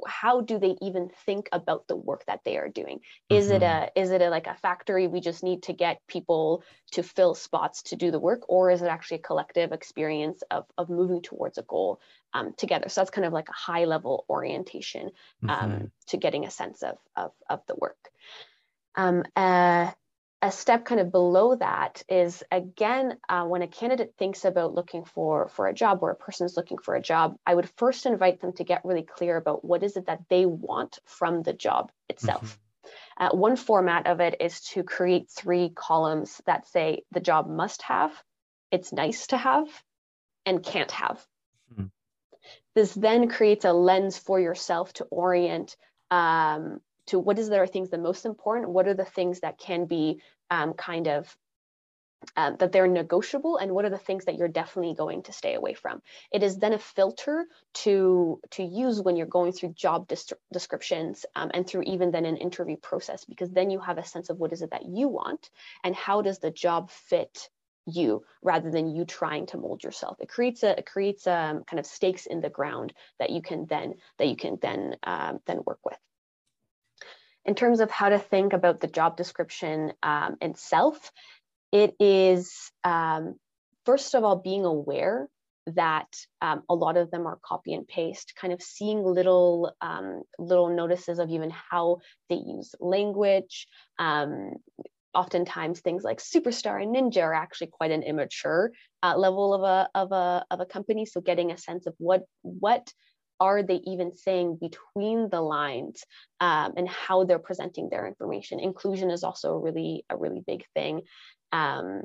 how 0.06 0.42
do 0.42 0.60
they 0.60 0.76
even 0.82 1.10
think 1.26 1.50
about 1.52 1.88
the 1.88 1.96
work 1.96 2.24
that 2.26 2.42
they 2.44 2.58
are 2.58 2.70
doing 2.70 3.00
is 3.30 3.48
mm-hmm. 3.48 3.56
it 3.56 3.64
a 3.64 3.92
is 3.96 4.12
it 4.12 4.22
a 4.22 4.30
like 4.30 4.48
a 4.48 4.56
factory 4.56 5.08
we 5.08 5.20
just 5.20 5.44
need 5.44 5.64
to 5.64 5.74
get 5.74 6.00
people 6.08 6.64
to 6.92 7.04
fill 7.04 7.36
spots 7.36 7.84
to 7.84 7.96
do 7.96 8.12
the 8.12 8.20
work 8.20 8.42
or 8.50 8.72
is 8.72 8.82
it 8.82 8.88
actually 8.88 9.18
a 9.18 9.22
collective 9.22 9.72
experience 9.72 10.44
of, 10.52 10.66
of 10.78 10.90
moving 10.90 11.22
towards 11.22 11.58
a 11.58 11.64
goal 11.64 12.00
um, 12.34 12.54
together 12.58 12.90
so 12.90 13.02
that's 13.02 13.12
kind 13.12 13.26
of 13.26 13.34
like 13.34 13.50
a 13.50 13.72
high 13.72 13.86
level 13.86 14.26
orientation 14.30 15.10
um, 15.48 15.72
mm-hmm. 15.72 15.86
to 16.08 16.18
getting 16.18 16.46
a 16.46 16.52
sense 16.52 16.84
of, 16.84 16.98
of, 17.16 17.32
of 17.50 17.62
the 17.68 17.76
work 17.76 18.10
um, 18.96 19.24
uh, 19.36 19.92
a 20.42 20.52
step 20.52 20.86
kind 20.86 21.00
of 21.00 21.12
below 21.12 21.56
that 21.56 22.02
is 22.10 22.44
again 22.52 23.18
uh, 23.30 23.44
when 23.46 23.62
a 23.62 23.68
candidate 23.68 24.14
thinks 24.18 24.44
about 24.44 24.74
looking 24.74 25.06
for 25.06 25.50
for 25.50 25.68
a 25.68 25.74
job 25.74 26.00
or 26.02 26.10
a 26.10 26.16
person 26.16 26.46
is 26.46 26.58
looking 26.58 26.78
for 26.78 26.96
a 26.96 27.02
job 27.02 27.36
i 27.46 27.54
would 27.54 27.70
first 27.78 28.06
invite 28.06 28.42
them 28.42 28.54
to 28.54 28.64
get 28.64 28.84
really 28.84 29.04
clear 29.04 29.38
about 29.38 29.64
what 29.64 29.84
is 29.84 29.98
it 29.98 30.08
that 30.08 30.22
they 30.30 30.46
want 30.46 31.00
from 31.06 31.44
the 31.44 31.54
job 31.54 31.92
itself 32.10 32.60
mm-hmm. 33.20 33.26
uh, 33.26 33.38
one 33.38 33.56
format 33.56 34.08
of 34.08 34.20
it 34.20 34.38
is 34.40 34.62
to 34.62 34.84
create 34.84 35.30
three 35.30 35.70
columns 35.70 36.42
that 36.46 36.68
say 36.68 37.04
the 37.12 37.20
job 37.20 37.48
must 37.48 37.82
have 37.84 38.12
it's 38.72 38.92
nice 38.92 39.28
to 39.28 39.38
have 39.38 39.68
and 40.46 40.64
can't 40.64 40.92
have 40.92 41.24
mm-hmm. 41.72 41.86
this 42.74 42.94
then 42.94 43.30
creates 43.30 43.66
a 43.66 43.74
lens 43.74 44.18
for 44.18 44.40
yourself 44.40 44.92
to 44.94 45.04
orient 45.06 45.76
um, 46.10 46.82
to 47.08 47.20
what 47.20 47.40
is 47.40 47.50
there 47.50 47.64
are 47.64 47.68
things 47.68 47.90
the 47.90 47.98
most 47.98 48.26
important 48.26 48.70
what 48.70 48.88
are 48.88 48.94
the 48.94 49.06
things 49.06 49.40
that 49.42 49.58
can 49.58 49.86
be 49.86 50.22
um, 50.50 50.74
kind 50.74 51.08
of 51.08 51.36
um, 52.36 52.56
that 52.60 52.72
they're 52.72 52.88
negotiable 52.88 53.58
and 53.58 53.72
what 53.72 53.86
are 53.86 53.90
the 53.90 53.98
things 53.98 54.26
that 54.26 54.38
you're 54.38 54.48
definitely 54.48 54.94
going 54.94 55.24
to 55.24 55.34
stay 55.34 55.56
away 55.56 55.74
from. 55.74 56.02
It 56.32 56.44
is 56.44 56.58
then 56.58 56.74
a 56.74 56.80
filter 56.80 57.46
to 57.76 58.40
to 58.52 58.64
use 58.64 59.02
when 59.02 59.16
you're 59.16 59.26
going 59.26 59.52
through 59.54 59.74
job 59.74 60.10
descriptions 60.52 61.26
um, 61.36 61.52
and 61.54 61.68
through 61.68 61.84
even 61.84 62.12
then 62.12 62.26
an 62.26 62.38
interview 62.38 62.78
process 62.78 63.26
because 63.26 63.50
then 63.52 63.70
you 63.70 63.80
have 63.80 63.98
a 63.98 64.06
sense 64.06 64.30
of 64.30 64.38
what 64.38 64.54
is 64.54 64.62
it 64.62 64.72
that 64.72 64.86
you 64.86 65.08
want 65.08 65.50
and 65.84 65.96
how 65.96 66.22
does 66.22 66.40
the 66.40 66.52
job 66.52 66.92
fit 66.92 67.50
you 67.88 68.24
rather 68.44 68.70
than 68.70 68.88
you 68.88 69.06
trying 69.06 69.48
to 69.48 69.58
mold 69.58 69.84
yourself. 69.84 70.18
It 70.20 70.30
creates 70.30 70.64
a 70.64 70.78
it 70.78 70.86
creates 70.86 71.26
um, 71.26 71.64
kind 71.64 71.80
of 71.80 71.86
stakes 71.86 72.28
in 72.28 72.42
the 72.42 72.50
ground 72.50 72.94
that 73.20 73.32
you 73.32 73.42
can 73.42 73.66
then 73.66 73.96
that 74.20 74.28
you 74.28 74.36
can 74.36 74.58
then 74.62 74.96
um, 75.04 75.40
then 75.46 75.62
work 75.66 75.80
with 75.84 75.98
in 77.46 77.56
terms 77.56 77.80
of 77.80 77.90
how 77.90 78.10
to 78.10 78.20
think 78.20 78.54
about 78.54 78.80
the 78.80 78.88
job 78.88 79.18
description 79.18 79.94
um, 80.04 80.38
itself 80.42 81.12
it 81.72 81.96
is, 82.00 82.72
um, 82.84 83.36
first 83.86 84.14
of 84.14 84.24
all, 84.24 84.36
being 84.36 84.66
aware 84.66 85.28
that 85.68 86.08
um, 86.42 86.64
a 86.70 86.76
lot 86.76 86.98
of 86.98 87.12
them 87.12 87.28
are 87.28 87.40
copy 87.42 87.74
and 87.74 87.88
paste, 87.88 88.34
kind 88.36 88.52
of 88.52 88.62
seeing 88.62 89.04
little 89.04 89.74
um, 89.80 90.24
little 90.38 90.70
notices 90.70 91.20
of 91.20 91.30
even 91.30 91.52
how 91.52 92.00
they 92.30 92.36
use 92.36 92.76
language. 92.80 93.68
Um, 94.00 94.56
oftentimes, 95.14 95.80
things 95.80 96.04
like 96.04 96.20
superstar 96.20 96.82
and 96.82 96.96
ninja 96.96 97.24
are 97.24 97.34
actually 97.34 97.68
quite 97.68 97.92
an 97.92 98.04
immature 98.04 98.72
uh, 99.04 99.16
level 99.16 99.54
of 99.54 99.64
a 99.64 99.90
of 99.96 100.12
a 100.12 100.46
of 100.52 100.60
a 100.60 100.66
company. 100.66 101.06
So, 101.06 101.22
getting 101.22 101.52
a 101.52 101.58
sense 101.58 101.86
of 101.86 101.94
what 102.00 102.24
what 102.42 102.92
are 103.42 103.64
they 103.64 103.82
even 103.88 104.14
saying 104.16 104.60
between 104.62 105.28
the 105.30 105.42
lines 105.42 106.06
um, 106.40 106.74
and 106.78 106.88
how 106.88 107.24
they're 107.24 107.40
presenting 107.40 107.90
their 107.90 108.06
information? 108.06 108.60
Inclusion 108.60 109.10
is 109.10 109.24
also 109.24 109.56
a 109.56 109.60
really 109.60 110.06
a 110.12 110.16
really 110.16 110.44
big 110.46 110.64
thing. 110.76 111.02
Um, 111.52 112.04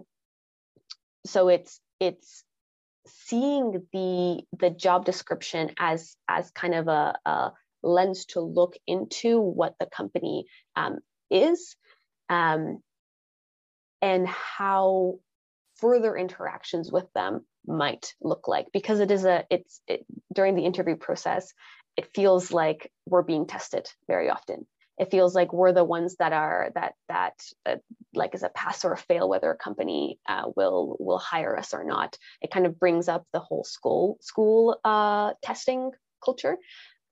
so 1.26 1.48
it's 1.48 1.78
it's 2.00 2.42
seeing 3.06 3.86
the 3.92 4.42
the 4.58 4.70
job 4.70 5.04
description 5.04 5.72
as 5.78 6.16
as 6.26 6.50
kind 6.52 6.74
of 6.74 6.88
a, 6.88 7.18
a 7.26 7.52
lens 7.82 8.24
to 8.24 8.40
look 8.40 8.74
into 8.86 9.38
what 9.38 9.74
the 9.78 9.86
company 9.86 10.46
um, 10.74 11.00
is 11.30 11.76
um, 12.30 12.78
and 14.00 14.26
how 14.26 15.18
further 15.76 16.16
interactions 16.16 16.90
with 16.90 17.12
them 17.14 17.44
might 17.66 18.14
look 18.20 18.48
like 18.48 18.66
because 18.72 19.00
it 19.00 19.10
is 19.10 19.24
a 19.24 19.44
it's 19.50 19.80
it, 19.86 20.04
during 20.32 20.54
the 20.54 20.64
interview 20.64 20.96
process 20.96 21.52
it 21.96 22.14
feels 22.14 22.52
like 22.52 22.90
we're 23.06 23.22
being 23.22 23.46
tested 23.46 23.88
very 24.06 24.28
often. 24.28 24.66
It 24.98 25.10
feels 25.10 25.34
like 25.34 25.52
we're 25.52 25.72
the 25.72 25.84
ones 25.84 26.16
that 26.18 26.32
are 26.32 26.70
that 26.74 26.94
that 27.08 27.34
uh, 27.66 27.76
like 28.14 28.34
is 28.34 28.42
a 28.42 28.48
pass 28.48 28.84
or 28.84 28.92
a 28.92 28.96
fail 28.96 29.28
whether 29.28 29.50
a 29.50 29.56
company 29.56 30.18
uh, 30.26 30.44
will 30.56 30.96
will 30.98 31.18
hire 31.18 31.58
us 31.58 31.74
or 31.74 31.84
not. 31.84 32.16
It 32.40 32.50
kind 32.50 32.66
of 32.66 32.78
brings 32.78 33.08
up 33.08 33.24
the 33.32 33.40
whole 33.40 33.64
school 33.64 34.18
school 34.20 34.78
uh, 34.84 35.32
testing 35.42 35.90
culture. 36.24 36.56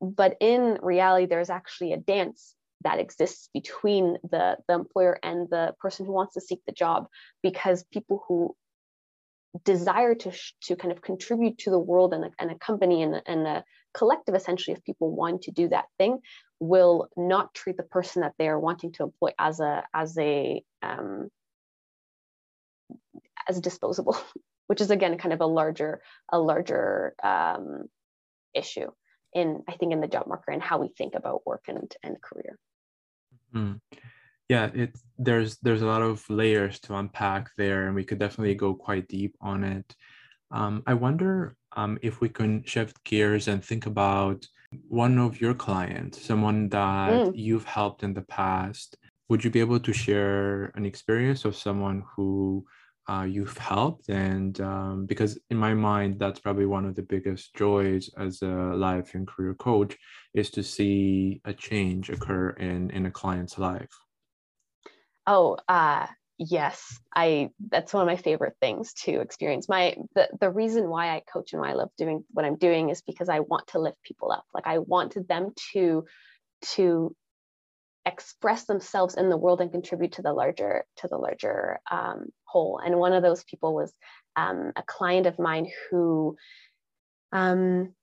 But 0.01 0.37
in 0.41 0.79
reality 0.83 1.27
there's 1.27 1.51
actually 1.51 1.93
a 1.93 1.99
dance 1.99 2.55
that 2.83 3.01
exists 3.01 3.51
between 3.53 4.17
the 4.31 4.57
the 4.67 4.75
employer 4.75 5.19
and 5.23 5.49
the 5.51 5.75
person 5.79 6.07
who 6.07 6.13
wants 6.13 6.35
to 6.35 6.41
seek 6.41 6.61
the 6.67 6.73
job 6.73 7.09
because 7.43 7.85
people 7.93 8.25
who 8.29 8.57
desire 9.63 10.15
to 10.15 10.33
to 10.63 10.77
kind 10.77 10.91
of 10.91 11.01
contribute 11.01 11.59
to 11.59 11.71
the 11.71 11.79
world 11.79 12.13
and 12.13 12.25
a, 12.25 12.31
and 12.41 12.51
a 12.51 12.59
company 12.59 13.03
and, 13.03 13.23
and 13.27 13.47
a 13.47 13.65
collective 13.93 14.35
essentially 14.35 14.75
of 14.75 14.85
people 14.85 15.15
want 15.15 15.43
to 15.43 15.53
do 15.53 15.69
that 15.69 15.85
thing 15.99 16.19
will 16.59 17.09
not 17.17 17.55
treat 17.55 17.77
the 17.77 17.85
person 17.85 18.23
that 18.23 18.35
they 18.39 18.49
are 18.49 18.59
wanting 18.59 18.91
to 18.93 19.05
employ 19.05 19.31
as 19.39 19.61
a 19.61 19.85
as 19.95 20.19
a 20.19 20.63
um, 20.83 21.29
as 23.49 23.61
disposable, 23.61 24.17
which 24.67 24.81
is 24.81 24.91
again 24.91 25.17
kind 25.19 25.33
of 25.33 25.41
a 25.41 25.47
larger 25.47 26.03
a 26.33 26.39
larger 26.39 27.15
um, 27.23 27.85
issue 28.55 28.91
in 29.33 29.63
I 29.69 29.73
think 29.73 29.93
in 29.93 30.01
the 30.01 30.09
job 30.09 30.27
market 30.27 30.53
and 30.53 30.63
how 30.63 30.79
we 30.79 30.89
think 30.89 31.15
about 31.15 31.47
work 31.47 31.65
and 31.69 31.93
and 32.03 32.21
career. 32.21 32.59
Mm-hmm. 33.55 33.99
Yeah, 34.49 34.71
it 34.75 34.97
there's 35.19 35.57
there's 35.59 35.83
a 35.83 35.87
lot 35.87 36.03
of 36.03 36.29
layers 36.29 36.79
to 36.81 36.97
unpack 36.97 37.51
there, 37.57 37.87
and 37.87 37.95
we 37.95 38.05
could 38.05 38.19
definitely 38.19 38.55
go 38.55 38.75
quite 38.75 39.09
deep 39.09 39.35
on 39.41 39.65
it. 39.65 39.95
Um, 40.51 40.83
I 40.87 40.95
wonder 40.95 41.57
um, 41.77 41.99
if 42.03 42.21
we 42.21 42.29
can 42.29 42.63
shift 42.65 43.03
gears 43.05 43.49
and 43.49 43.65
think 43.65 43.87
about 43.87 44.47
one 44.89 45.19
of 45.19 45.41
your 45.41 45.55
clients, 45.55 46.23
someone 46.23 46.69
that 46.69 47.13
mm. 47.13 47.33
you've 47.35 47.65
helped 47.65 48.03
in 48.03 48.15
the 48.15 48.23
past. 48.23 48.97
Would 49.31 49.43
you 49.43 49.51
be 49.51 49.61
able 49.61 49.81
to 49.81 49.93
share 49.93 50.67
an 50.75 50.85
experience 50.85 51.47
of 51.47 51.57
someone 51.57 52.05
who 52.15 52.67
uh, 53.09 53.23
you've 53.23 53.57
helped? 53.57 54.11
And 54.11 54.61
um, 54.61 55.07
because 55.07 55.39
in 55.49 55.57
my 55.57 55.73
mind, 55.73 56.19
that's 56.19 56.41
probably 56.41 56.67
one 56.67 56.85
of 56.85 56.95
the 56.95 57.03
biggest 57.03 57.55
joys 57.55 58.11
as 58.19 58.43
a 58.43 58.47
life 58.47 59.15
and 59.15 59.27
career 59.27 59.55
coach 59.55 59.97
is 60.35 60.51
to 60.51 60.63
see 60.63 61.41
a 61.47 61.55
change 61.55 62.11
occur 62.11 62.51
in 62.51 62.91
in 62.91 63.07
a 63.07 63.11
client's 63.11 63.59
life. 63.59 64.04
Oh, 65.27 65.59
uh, 65.69 66.07
yes 66.37 66.99
i 67.15 67.49
that's 67.71 67.93
one 67.95 68.03
of 68.03 68.09
my 68.09 68.21
favorite 68.21 68.55
things 68.61 68.93
to 68.93 69.21
experience. 69.21 69.69
My 69.69 69.97
the, 70.15 70.29
the 70.41 70.51
reason 70.51 70.89
why 70.89 71.15
i 71.15 71.23
coach 71.33 71.53
and 71.53 71.63
why 71.63 71.71
i 71.71 71.75
love 71.75 71.91
doing 71.97 72.25
what 72.33 72.45
i'm 72.45 72.57
doing 72.57 72.91
is 72.91 73.03
because 73.03 73.29
i 73.29 73.39
want 73.41 73.69
to 73.69 73.79
lift 73.79 74.03
people 74.03 74.33
up. 74.33 74.45
Like 74.53 74.67
i 74.67 74.79
want 74.79 75.17
them 75.29 75.53
to 75.73 76.05
to 76.75 77.15
express 78.07 78.65
themselves 78.65 79.15
in 79.15 79.31
the 79.31 79.37
world 79.37 79.61
and 79.61 79.73
contribute 79.73 80.13
to 80.13 80.23
the 80.23 80.33
larger 80.33 80.85
to 80.97 81.09
the 81.09 81.17
larger 81.17 81.79
um, 81.91 82.27
whole. 82.45 82.81
And 82.85 82.99
one 82.99 83.13
of 83.13 83.23
those 83.23 83.45
people 83.45 83.75
was 83.75 83.93
um, 84.37 84.73
a 84.77 84.83
client 84.83 85.27
of 85.27 85.39
mine 85.39 85.71
who 85.91 86.37
um, 87.33 87.95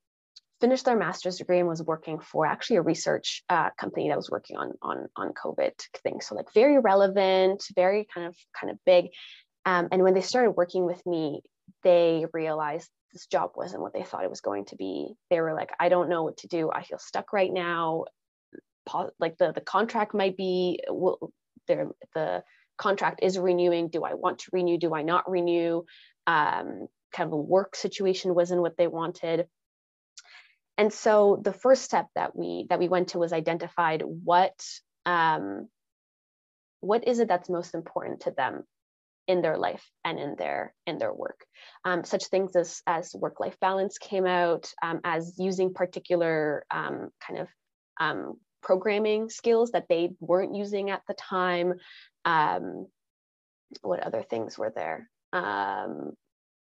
finished 0.62 0.84
their 0.84 0.96
master's 0.96 1.38
degree 1.38 1.58
and 1.58 1.66
was 1.66 1.82
working 1.82 2.20
for 2.20 2.46
actually 2.46 2.76
a 2.76 2.82
research 2.82 3.42
uh, 3.48 3.70
company 3.76 4.08
that 4.08 4.16
was 4.16 4.30
working 4.30 4.56
on 4.56 4.72
on 4.80 5.08
on 5.16 5.32
COVID 5.32 5.72
things. 6.04 6.24
So 6.26 6.36
like 6.36 6.54
very 6.54 6.78
relevant, 6.78 7.64
very 7.74 8.06
kind 8.14 8.28
of 8.28 8.36
kind 8.58 8.70
of 8.70 8.78
big. 8.86 9.06
Um, 9.66 9.88
and 9.90 10.04
when 10.04 10.14
they 10.14 10.20
started 10.20 10.52
working 10.52 10.86
with 10.86 11.04
me, 11.04 11.42
they 11.82 12.26
realized 12.32 12.88
this 13.12 13.26
job 13.26 13.50
wasn't 13.56 13.82
what 13.82 13.92
they 13.92 14.04
thought 14.04 14.22
it 14.22 14.30
was 14.30 14.40
going 14.40 14.66
to 14.66 14.76
be. 14.76 15.14
They 15.30 15.40
were 15.40 15.52
like, 15.52 15.70
I 15.80 15.88
don't 15.88 16.08
know 16.08 16.22
what 16.22 16.36
to 16.38 16.46
do. 16.46 16.70
I 16.72 16.84
feel 16.84 16.98
stuck 16.98 17.32
right 17.32 17.52
now. 17.52 18.04
Like 19.18 19.38
the 19.38 19.50
the 19.52 19.60
contract 19.60 20.14
might 20.14 20.36
be 20.36 20.78
well, 20.88 21.18
the 21.66 22.44
contract 22.78 23.18
is 23.22 23.36
renewing. 23.36 23.88
Do 23.88 24.04
I 24.04 24.14
want 24.14 24.38
to 24.40 24.50
renew? 24.52 24.78
Do 24.78 24.94
I 24.94 25.02
not 25.02 25.28
renew? 25.28 25.82
Um, 26.28 26.86
kind 27.12 27.26
of 27.26 27.32
a 27.32 27.36
work 27.36 27.74
situation 27.74 28.34
wasn't 28.34 28.62
what 28.62 28.76
they 28.76 28.86
wanted 28.86 29.48
and 30.78 30.92
so 30.92 31.40
the 31.42 31.52
first 31.52 31.82
step 31.82 32.08
that 32.14 32.34
we 32.34 32.66
that 32.70 32.78
we 32.78 32.88
went 32.88 33.08
to 33.08 33.18
was 33.18 33.32
identified 33.32 34.02
what 34.02 34.58
um, 35.06 35.68
what 36.80 37.06
is 37.06 37.18
it 37.18 37.28
that's 37.28 37.48
most 37.48 37.74
important 37.74 38.20
to 38.20 38.30
them 38.30 38.64
in 39.28 39.40
their 39.40 39.56
life 39.56 39.88
and 40.04 40.18
in 40.18 40.34
their 40.36 40.74
in 40.86 40.98
their 40.98 41.12
work? 41.12 41.44
Um, 41.84 42.04
such 42.04 42.26
things 42.26 42.56
as 42.56 42.82
as 42.86 43.14
work 43.14 43.38
life 43.38 43.56
balance 43.60 43.98
came 43.98 44.26
out 44.26 44.72
um, 44.82 45.00
as 45.04 45.34
using 45.38 45.74
particular 45.74 46.64
um, 46.70 47.10
kind 47.26 47.40
of 47.40 47.48
um, 48.00 48.34
programming 48.62 49.28
skills 49.28 49.72
that 49.72 49.86
they 49.88 50.10
weren't 50.20 50.54
using 50.54 50.90
at 50.90 51.02
the 51.06 51.14
time. 51.14 51.74
Um, 52.24 52.86
what 53.82 54.00
other 54.00 54.22
things 54.22 54.58
were 54.58 54.72
there? 54.74 55.08
Um, 55.32 56.12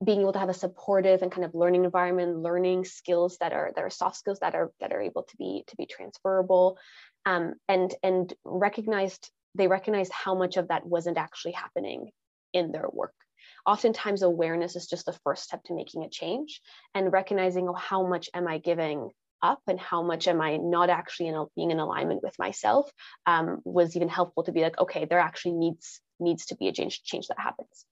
being 0.04 0.22
able 0.22 0.34
to 0.34 0.40
have 0.40 0.50
a 0.50 0.54
supportive 0.54 1.22
and 1.22 1.32
kind 1.32 1.46
of 1.46 1.56
learning 1.56 1.86
environment 1.86 2.38
learning 2.40 2.84
skills 2.84 3.38
that 3.40 3.54
are 3.54 3.72
that 3.76 3.84
are 3.84 3.90
soft 3.90 4.18
skills 4.18 4.40
that 4.40 4.54
are 4.54 4.72
that 4.80 4.92
are 4.92 5.02
able 5.02 5.24
to 5.24 5.38
be 5.38 5.64
to 5.68 5.76
be 5.78 5.86
transferable 5.86 6.78
um, 7.26 7.54
and 7.68 7.94
and 8.04 8.34
recognized 8.44 9.32
they 9.56 9.68
recognized 9.68 10.12
how 10.12 10.36
much 10.36 10.58
of 10.58 10.68
that 10.68 10.86
wasn't 10.86 11.18
actually 11.18 11.54
happening 11.54 12.12
in 12.54 12.72
their 12.72 12.88
work. 12.92 13.14
Oftentimes 13.66 14.22
awareness 14.22 14.76
is 14.76 14.88
just 14.88 15.06
the 15.06 15.18
first 15.24 15.44
step 15.44 15.64
to 15.66 15.74
making 15.74 16.04
a 16.04 16.10
change 16.10 16.62
and 16.94 17.12
recognizing 17.12 17.68
oh, 17.70 17.74
how 17.74 18.06
much 18.06 18.30
am 18.34 18.48
i 18.48 18.58
giving 18.58 19.10
up 19.42 19.62
and 19.68 19.80
how 19.80 20.02
much 20.02 20.28
am 20.28 20.42
i 20.42 20.58
not 20.58 20.90
actually 20.90 21.28
in 21.28 21.46
being 21.56 21.72
in 21.72 21.80
alignment 21.80 22.22
with 22.24 22.38
myself 22.40 22.90
um, 23.26 23.62
was 23.64 23.96
even 23.96 24.08
helpful 24.08 24.44
to 24.44 24.52
be 24.52 24.62
like 24.62 24.78
okay 24.80 25.06
there 25.06 25.20
actually 25.20 25.54
needs 25.54 26.00
needs 26.20 26.46
to 26.48 26.56
be 26.56 26.68
a 26.68 26.72
change 26.72 27.04
change 27.04 27.28
that 27.28 27.40
happens 27.40 27.86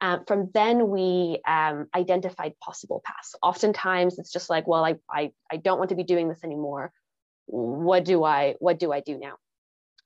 uh, 0.00 0.18
from 0.26 0.50
then, 0.52 0.88
we 0.88 1.40
um, 1.46 1.86
identified 1.94 2.52
possible 2.60 3.02
paths. 3.04 3.34
Oftentimes, 3.42 4.18
it's 4.18 4.32
just 4.32 4.50
like, 4.50 4.66
well, 4.66 4.84
I, 4.84 4.96
I, 5.10 5.32
I 5.50 5.56
don't 5.56 5.78
want 5.78 5.90
to 5.90 5.96
be 5.96 6.04
doing 6.04 6.28
this 6.28 6.44
anymore. 6.44 6.92
What 7.46 8.04
do 8.04 8.24
I 8.24 8.56
what 8.58 8.78
do 8.78 8.92
I 8.92 9.00
do 9.00 9.18
now? 9.18 9.36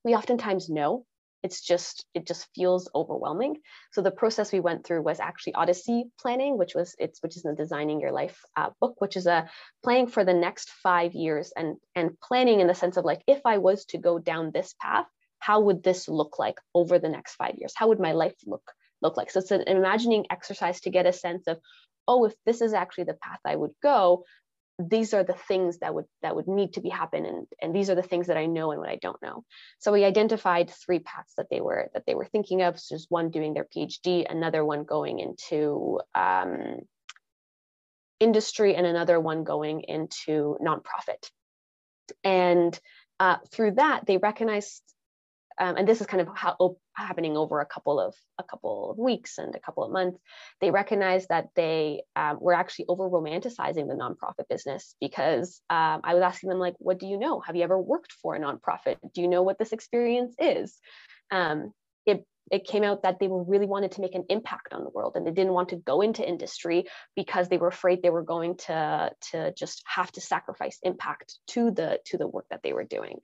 We 0.05 0.15
oftentimes 0.15 0.69
know. 0.69 1.07
It's 1.43 1.63
just 1.63 2.05
it 2.13 2.27
just 2.27 2.47
feels 2.55 2.91
overwhelming. 2.95 3.57
So 3.93 4.03
the 4.03 4.11
process 4.11 4.53
we 4.53 4.61
went 4.61 4.85
through 4.85 5.01
was 5.03 5.21
actually 5.21 5.55
Odyssey 5.55 6.05
planning, 6.21 6.59
which 6.59 6.75
was 6.75 6.95
it's 6.99 7.23
which 7.23 7.37
is 7.37 7.43
the 7.43 7.55
Designing 7.55 7.99
Your 7.99 8.13
Life 8.13 8.39
uh, 8.57 8.71
book, 8.79 8.97
which 8.99 9.17
is 9.17 9.27
a 9.27 9.49
planning 9.83 10.07
for 10.07 10.23
the 10.23 10.35
next 10.35 10.69
five 10.71 11.15
years 11.15 11.51
and 11.57 11.77
and 11.95 12.21
planning 12.21 12.61
in 12.61 12.67
the 12.67 12.75
sense 12.75 12.99
of 12.99 13.07
like 13.07 13.23
if 13.27 13.41
I 13.47 13.57
was 13.57 13.87
to 13.87 13.99
go 13.99 14.19
down 14.19 14.51
this 14.51 14.75
path, 14.79 15.07
how 15.39 15.61
would 15.61 15.83
this 15.83 16.09
look 16.09 16.39
like 16.39 16.59
over 16.75 16.99
the 16.99 17.09
next 17.09 17.37
five 17.37 17.55
years? 17.57 17.73
How 17.75 17.89
would 17.89 18.01
my 18.01 18.13
life 18.13 18.37
look 18.47 18.71
look 19.03 19.17
like. 19.17 19.31
So 19.31 19.41
it's 19.41 19.51
an 19.51 19.63
imagining 19.63 20.27
exercise 20.31 20.81
to 20.83 20.91
get 20.91 21.07
a 21.07 21.13
sense 21.13 21.47
of, 21.47 21.59
oh, 22.09 22.25
if 22.25 22.35
this 22.47 22.61
is 22.61 22.73
actually 22.73 23.05
the 23.05 23.15
path 23.15 23.41
I 23.45 23.57
would 23.57 23.73
go, 23.83 24.25
these 24.89 25.13
are 25.13 25.25
the 25.25 25.35
things 25.35 25.79
that 25.79 25.95
would 25.95 26.07
that 26.23 26.35
would 26.35 26.49
need 26.49 26.75
to 26.75 26.81
be 26.81 26.89
happen 26.89 27.27
and 27.27 27.47
and 27.61 27.75
these 27.75 27.91
are 27.91 27.95
the 27.95 28.03
things 28.03 28.29
that 28.29 28.37
i 28.37 28.47
know 28.47 28.71
and 28.71 28.81
what 28.81 28.89
i 28.89 28.97
don't 28.97 29.21
know. 29.23 29.45
So 29.79 29.93
we 29.93 30.05
identified 30.05 30.71
three 30.71 31.01
paths 31.01 31.35
that 31.37 31.49
they 31.51 31.61
were 31.61 31.91
that 31.93 32.05
they 32.07 32.15
were 32.15 32.25
thinking 32.25 32.63
of. 32.63 32.79
So 32.79 32.95
just 32.95 33.11
one 33.11 33.31
doing 33.31 33.53
their 33.55 33.67
phd 33.77 34.31
another 34.31 34.65
one 34.65 34.85
going 34.85 35.19
into 35.19 36.01
um, 36.15 36.79
industry 38.21 38.75
and 38.75 38.87
another 38.87 39.21
one 39.21 39.45
going 39.45 39.83
into 39.83 40.57
nonprofit. 40.63 41.31
And 42.25 42.79
uh, 43.19 43.37
through 43.53 43.73
that 43.73 44.07
they 44.07 44.17
recognized 44.17 44.83
um, 45.59 45.77
and 45.77 45.87
this 45.87 46.01
is 46.01 46.07
kind 46.07 46.23
of 46.23 46.29
how 46.35 46.57
happening 47.07 47.37
over 47.37 47.61
a 47.61 47.67
couple 47.67 48.01
of 48.01 48.15
a 48.39 48.43
couple 48.43 48.91
of 48.91 48.99
weeks 48.99 49.39
and 49.39 49.55
a 49.55 49.61
couple 49.61 49.85
of 49.85 49.93
months 49.93 50.19
they 50.61 50.71
recognized 50.71 51.29
that 51.29 51.49
they 51.57 52.03
um, 52.17 52.39
were 52.41 52.55
actually 52.55 52.87
over 52.89 53.09
romanticizing 53.09 53.89
the 53.89 53.95
nonprofit 53.95 54.49
business 54.49 54.95
because 55.01 55.61
um, 55.71 56.01
i 56.05 56.15
was 56.15 56.23
asking 56.23 56.51
them 56.51 56.59
like 56.59 56.75
what 56.79 56.99
do 56.99 57.07
you 57.07 57.19
know? 57.19 57.41
Have 57.41 57.57
you 57.57 57.63
ever 57.63 57.81
worked 57.81 58.13
for 58.13 58.35
a 58.35 58.41
nonprofit? 58.41 58.97
Do 59.15 59.23
you 59.23 59.29
know 59.29 59.43
what 59.43 59.59
this 59.59 59.73
experience 59.73 60.35
is? 60.39 60.79
Um, 61.31 61.73
it 62.07 62.25
it 62.51 62.67
came 62.67 62.83
out 62.83 63.05
that 63.05 63.19
they 63.21 63.29
really 63.31 63.67
wanted 63.67 63.93
to 63.93 64.01
make 64.01 64.15
an 64.15 64.25
impact 64.29 64.73
on 64.73 64.83
the 64.83 64.91
world 64.91 65.13
and 65.15 65.27
they 65.27 65.31
didn't 65.31 65.53
want 65.53 65.69
to 65.69 65.77
go 65.77 66.01
into 66.01 66.29
industry 66.29 66.87
because 67.15 67.49
they 67.49 67.59
were 67.59 67.69
afraid 67.69 68.03
they 68.03 68.11
were 68.11 68.25
going 68.25 68.57
to 68.57 69.11
to 69.31 69.53
just 69.57 69.83
have 69.87 70.11
to 70.13 70.21
sacrifice 70.21 70.79
impact 70.83 71.39
to 71.49 71.71
the 71.71 71.99
to 72.07 72.19
the 72.19 72.27
work 72.27 72.47
that 72.51 72.61
they 72.63 72.73
were 72.73 72.85
doing 72.85 73.19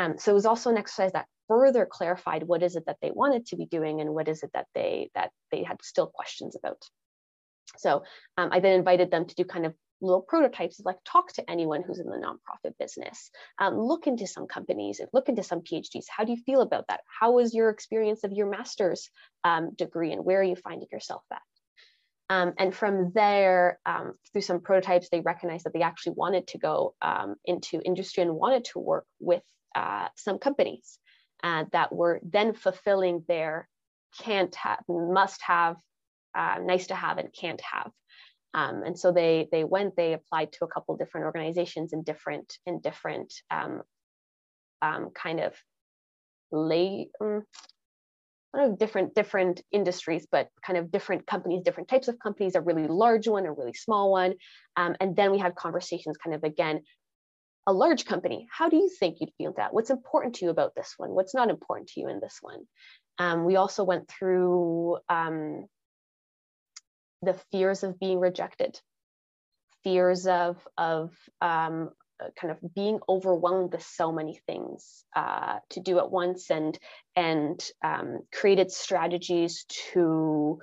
um, 0.00 0.18
so 0.18 0.30
it 0.30 0.34
was 0.34 0.46
also 0.46 0.70
an 0.70 0.78
exercise 0.78 1.12
that 1.12 1.26
further 1.46 1.84
clarified 1.84 2.44
what 2.44 2.62
is 2.62 2.74
it 2.74 2.84
that 2.86 2.96
they 3.02 3.10
wanted 3.10 3.44
to 3.44 3.56
be 3.56 3.66
doing 3.66 4.00
and 4.00 4.14
what 4.14 4.28
is 4.28 4.42
it 4.42 4.50
that 4.54 4.66
they 4.74 5.10
that 5.14 5.30
they 5.50 5.62
had 5.62 5.82
still 5.82 6.06
questions 6.06 6.56
about. 6.56 6.82
So 7.76 8.04
um, 8.38 8.48
I 8.50 8.60
then 8.60 8.78
invited 8.78 9.10
them 9.10 9.26
to 9.26 9.34
do 9.34 9.44
kind 9.44 9.66
of 9.66 9.74
little 10.00 10.22
prototypes 10.22 10.80
like 10.82 10.96
talk 11.04 11.30
to 11.34 11.50
anyone 11.50 11.82
who's 11.82 11.98
in 11.98 12.06
the 12.06 12.16
nonprofit 12.16 12.72
business. 12.78 13.30
Um, 13.58 13.78
look 13.78 14.06
into 14.06 14.26
some 14.26 14.46
companies 14.46 15.00
and 15.00 15.08
look 15.12 15.28
into 15.28 15.42
some 15.42 15.60
phds 15.60 16.06
how 16.08 16.24
do 16.24 16.32
you 16.32 16.38
feel 16.46 16.62
about 16.62 16.86
that? 16.88 17.00
How 17.20 17.32
was 17.32 17.52
your 17.52 17.68
experience 17.68 18.24
of 18.24 18.32
your 18.32 18.48
master's 18.48 19.10
um, 19.44 19.74
degree 19.74 20.12
and 20.12 20.24
where 20.24 20.40
are 20.40 20.44
you 20.44 20.56
finding 20.56 20.88
yourself 20.90 21.24
at? 21.30 21.42
Um, 22.30 22.54
and 22.58 22.74
from 22.74 23.12
there 23.14 23.80
um, 23.84 24.14
through 24.32 24.42
some 24.42 24.60
prototypes 24.60 25.10
they 25.10 25.20
recognized 25.20 25.66
that 25.66 25.74
they 25.74 25.82
actually 25.82 26.14
wanted 26.16 26.46
to 26.48 26.58
go 26.58 26.94
um, 27.02 27.34
into 27.44 27.82
industry 27.84 28.22
and 28.22 28.34
wanted 28.34 28.64
to 28.66 28.78
work 28.78 29.04
with 29.18 29.42
uh, 29.74 30.08
some 30.16 30.38
companies 30.38 30.98
uh, 31.42 31.64
that 31.72 31.92
were 31.92 32.20
then 32.22 32.54
fulfilling 32.54 33.24
their 33.28 33.68
can't 34.18 34.54
have, 34.56 34.80
must 34.88 35.40
have, 35.42 35.76
uh, 36.34 36.56
nice 36.62 36.88
to 36.88 36.94
have, 36.94 37.18
and 37.18 37.32
can't 37.32 37.60
have. 37.60 37.90
Um, 38.52 38.82
and 38.84 38.98
so 38.98 39.12
they 39.12 39.48
they 39.52 39.62
went, 39.62 39.96
they 39.96 40.12
applied 40.12 40.52
to 40.52 40.64
a 40.64 40.68
couple 40.68 40.96
different 40.96 41.26
organizations 41.26 41.92
in 41.92 42.02
different 42.02 42.58
in 42.66 42.80
different 42.80 43.32
um, 43.50 43.82
um, 44.82 45.10
kind 45.14 45.40
of 45.40 45.54
lay. 46.50 47.08
Of 48.52 48.78
different 48.78 49.14
different 49.14 49.62
industries, 49.70 50.26
but 50.28 50.48
kind 50.66 50.76
of 50.76 50.90
different 50.90 51.24
companies, 51.24 51.62
different 51.62 51.88
types 51.88 52.08
of 52.08 52.18
companies, 52.18 52.56
a 52.56 52.60
really 52.60 52.88
large 52.88 53.28
one, 53.28 53.46
a 53.46 53.52
really 53.52 53.74
small 53.74 54.10
one. 54.10 54.34
Um, 54.76 54.96
and 54.98 55.14
then 55.14 55.30
we 55.30 55.38
had 55.38 55.54
conversations 55.54 56.16
kind 56.16 56.34
of 56.34 56.42
again 56.42 56.80
a 57.66 57.72
large 57.72 58.04
company, 58.04 58.48
how 58.50 58.68
do 58.68 58.76
you 58.76 58.88
think 58.88 59.18
you'd 59.20 59.32
feel 59.36 59.52
that? 59.56 59.72
What's 59.72 59.90
important 59.90 60.36
to 60.36 60.44
you 60.44 60.50
about 60.50 60.74
this 60.74 60.94
one? 60.96 61.10
What's 61.10 61.34
not 61.34 61.50
important 61.50 61.88
to 61.90 62.00
you 62.00 62.08
in 62.08 62.20
this 62.20 62.38
one? 62.40 62.66
Um, 63.18 63.44
we 63.44 63.56
also 63.56 63.84
went 63.84 64.08
through 64.08 64.98
um, 65.08 65.66
the 67.22 67.34
fears 67.52 67.82
of 67.82 68.00
being 68.00 68.18
rejected, 68.18 68.80
fears 69.84 70.26
of, 70.26 70.56
of 70.78 71.12
um, 71.40 71.90
kind 72.40 72.50
of 72.50 72.74
being 72.74 73.00
overwhelmed 73.08 73.72
with 73.72 73.82
so 73.82 74.10
many 74.12 74.40
things 74.46 75.04
uh, 75.14 75.58
to 75.70 75.80
do 75.80 75.98
at 75.98 76.10
once 76.10 76.50
and, 76.50 76.78
and 77.14 77.62
um, 77.84 78.20
created 78.32 78.70
strategies 78.70 79.64
to 79.92 80.58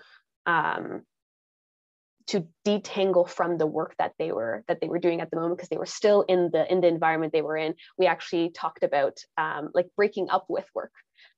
um, 0.46 1.04
to 2.28 2.46
detangle 2.66 3.28
from 3.28 3.58
the 3.58 3.66
work 3.66 3.96
that 4.00 4.14
they 4.20 4.32
were 4.32 4.64
that 4.68 4.82
they 4.82 4.88
were 4.88 5.00
doing 5.00 5.22
at 5.22 5.32
the 5.32 5.38
moment 5.38 5.58
because 5.58 5.70
they 5.70 5.78
were 5.78 5.86
still 5.86 6.24
in 6.24 6.50
the 6.52 6.70
in 6.72 6.82
the 6.82 6.88
environment 6.88 7.34
they 7.34 7.42
were 7.42 7.58
in. 7.58 7.74
We 7.98 8.06
actually 8.06 8.50
talked 8.50 8.84
about 8.84 9.18
um, 9.38 9.70
like 9.74 9.88
breaking 9.96 10.30
up 10.30 10.46
with 10.50 10.66
work 10.76 10.92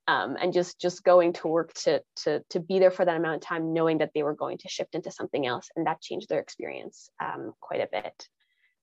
um, 0.08 0.38
and 0.42 0.52
just 0.52 0.82
just 0.82 1.04
going 1.04 1.34
to 1.34 1.48
work 1.48 1.74
to 1.74 2.02
to 2.24 2.44
to 2.50 2.60
be 2.60 2.80
there 2.80 2.92
for 2.92 3.06
that 3.06 3.18
amount 3.18 3.36
of 3.36 3.42
time 3.42 3.74
knowing 3.74 4.00
that 4.00 4.12
they 4.16 4.24
were 4.24 4.36
going 4.36 4.58
to 4.60 4.70
shift 4.70 4.96
into 4.96 5.12
something 5.12 5.46
else 5.46 5.70
and 5.76 5.86
that 5.86 6.02
changed 6.02 6.30
their 6.30 6.40
experience 6.40 7.10
um, 7.24 7.54
quite 7.62 7.82
a 7.82 7.90
bit 7.92 8.28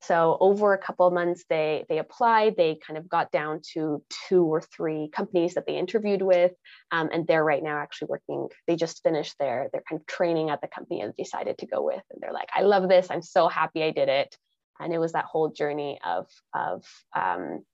so 0.02 0.36
over 0.40 0.72
a 0.72 0.78
couple 0.78 1.06
of 1.06 1.12
months, 1.12 1.44
they 1.48 1.84
they 1.88 1.98
applied. 1.98 2.56
They 2.56 2.76
kind 2.86 2.98
of 2.98 3.08
got 3.08 3.32
down 3.32 3.60
to 3.72 4.02
two 4.28 4.44
or 4.44 4.60
three 4.60 5.08
companies 5.12 5.54
that 5.54 5.66
they 5.66 5.76
interviewed 5.76 6.22
with, 6.22 6.52
um, 6.92 7.08
and 7.12 7.26
they're 7.26 7.44
right 7.44 7.62
now 7.62 7.78
actually 7.78 8.08
working. 8.08 8.48
They 8.66 8.76
just 8.76 9.02
finished 9.02 9.34
their 9.38 9.68
their 9.72 9.82
kind 9.88 10.00
of 10.00 10.06
training 10.06 10.50
at 10.50 10.60
the 10.60 10.68
company 10.68 11.00
and 11.00 11.16
decided 11.16 11.58
to 11.58 11.66
go 11.66 11.82
with. 11.82 12.02
And 12.10 12.20
they're 12.20 12.32
like, 12.32 12.50
I 12.54 12.62
love 12.62 12.88
this. 12.88 13.08
I'm 13.10 13.22
so 13.22 13.48
happy 13.48 13.82
I 13.82 13.90
did 13.90 14.08
it. 14.08 14.36
And 14.78 14.92
it 14.92 14.98
was 14.98 15.12
that 15.12 15.24
whole 15.24 15.48
journey 15.48 15.98
of 16.04 16.26
of 16.54 16.84
um, 17.14 17.64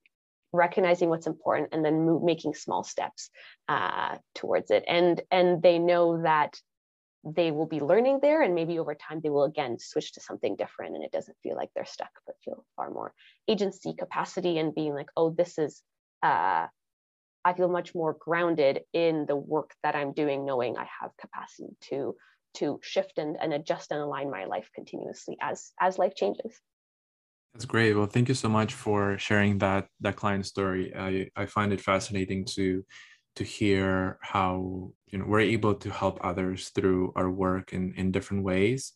recognizing 0.53 1.09
what's 1.09 1.27
important 1.27 1.69
and 1.73 1.83
then 1.83 2.23
making 2.23 2.53
small 2.53 2.83
steps 2.83 3.29
uh, 3.67 4.17
towards 4.33 4.71
it. 4.71 4.85
And 4.87 5.21
and 5.29 5.61
they 5.61 5.77
know 5.77 6.21
that 6.23 6.57
they 7.25 7.51
will 7.51 7.65
be 7.65 7.79
learning 7.79 8.19
there 8.21 8.41
and 8.41 8.53
maybe 8.53 8.79
over 8.79 8.95
time 8.95 9.21
they 9.21 9.29
will 9.29 9.45
again 9.45 9.77
switch 9.79 10.11
to 10.13 10.19
something 10.19 10.55
different 10.55 10.95
and 10.95 11.03
it 11.03 11.11
doesn't 11.11 11.37
feel 11.41 11.55
like 11.55 11.69
they're 11.73 11.85
stuck 11.85 12.11
but 12.25 12.35
feel 12.43 12.65
far 12.75 12.89
more 12.89 13.13
agency 13.47 13.93
capacity 13.93 14.57
and 14.57 14.75
being 14.75 14.93
like 14.93 15.07
oh 15.15 15.29
this 15.29 15.57
is 15.57 15.81
uh, 16.21 16.67
i 17.45 17.53
feel 17.53 17.69
much 17.69 17.95
more 17.95 18.17
grounded 18.19 18.81
in 18.93 19.25
the 19.25 19.35
work 19.35 19.71
that 19.83 19.95
i'm 19.95 20.11
doing 20.11 20.45
knowing 20.45 20.77
i 20.77 20.85
have 21.01 21.11
capacity 21.17 21.75
to 21.79 22.15
to 22.53 22.79
shift 22.83 23.17
and, 23.17 23.37
and 23.41 23.53
adjust 23.53 23.91
and 23.91 24.01
align 24.01 24.29
my 24.29 24.45
life 24.45 24.69
continuously 24.73 25.37
as 25.41 25.71
as 25.79 25.97
life 25.97 26.13
changes. 26.15 26.59
That's 27.53 27.65
great. 27.65 27.93
Well 27.93 28.07
thank 28.07 28.29
you 28.29 28.35
so 28.35 28.49
much 28.49 28.73
for 28.73 29.17
sharing 29.17 29.59
that 29.59 29.87
that 30.01 30.15
client 30.15 30.45
story. 30.45 30.93
I 30.95 31.29
i 31.35 31.45
find 31.45 31.73
it 31.73 31.81
fascinating 31.81 32.45
to 32.55 32.83
to 33.35 33.43
hear 33.43 34.17
how 34.21 34.91
you 35.07 35.17
know 35.17 35.25
we're 35.27 35.39
able 35.39 35.75
to 35.75 35.89
help 35.89 36.19
others 36.23 36.69
through 36.69 37.13
our 37.15 37.29
work 37.29 37.73
in 37.73 37.93
in 37.95 38.11
different 38.11 38.43
ways. 38.43 38.93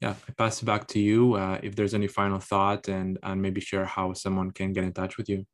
Yeah 0.00 0.14
i 0.28 0.32
pass 0.32 0.62
it 0.62 0.64
back 0.64 0.86
to 0.88 0.98
you 0.98 1.34
uh, 1.34 1.58
if 1.62 1.76
there's 1.76 1.94
any 1.94 2.06
final 2.06 2.38
thought 2.38 2.88
and 2.88 3.18
and 3.22 3.42
maybe 3.42 3.60
share 3.60 3.84
how 3.84 4.12
someone 4.12 4.50
can 4.50 4.72
get 4.72 4.84
in 4.84 4.92
touch 4.92 5.16
with 5.18 5.28
you. 5.28 5.44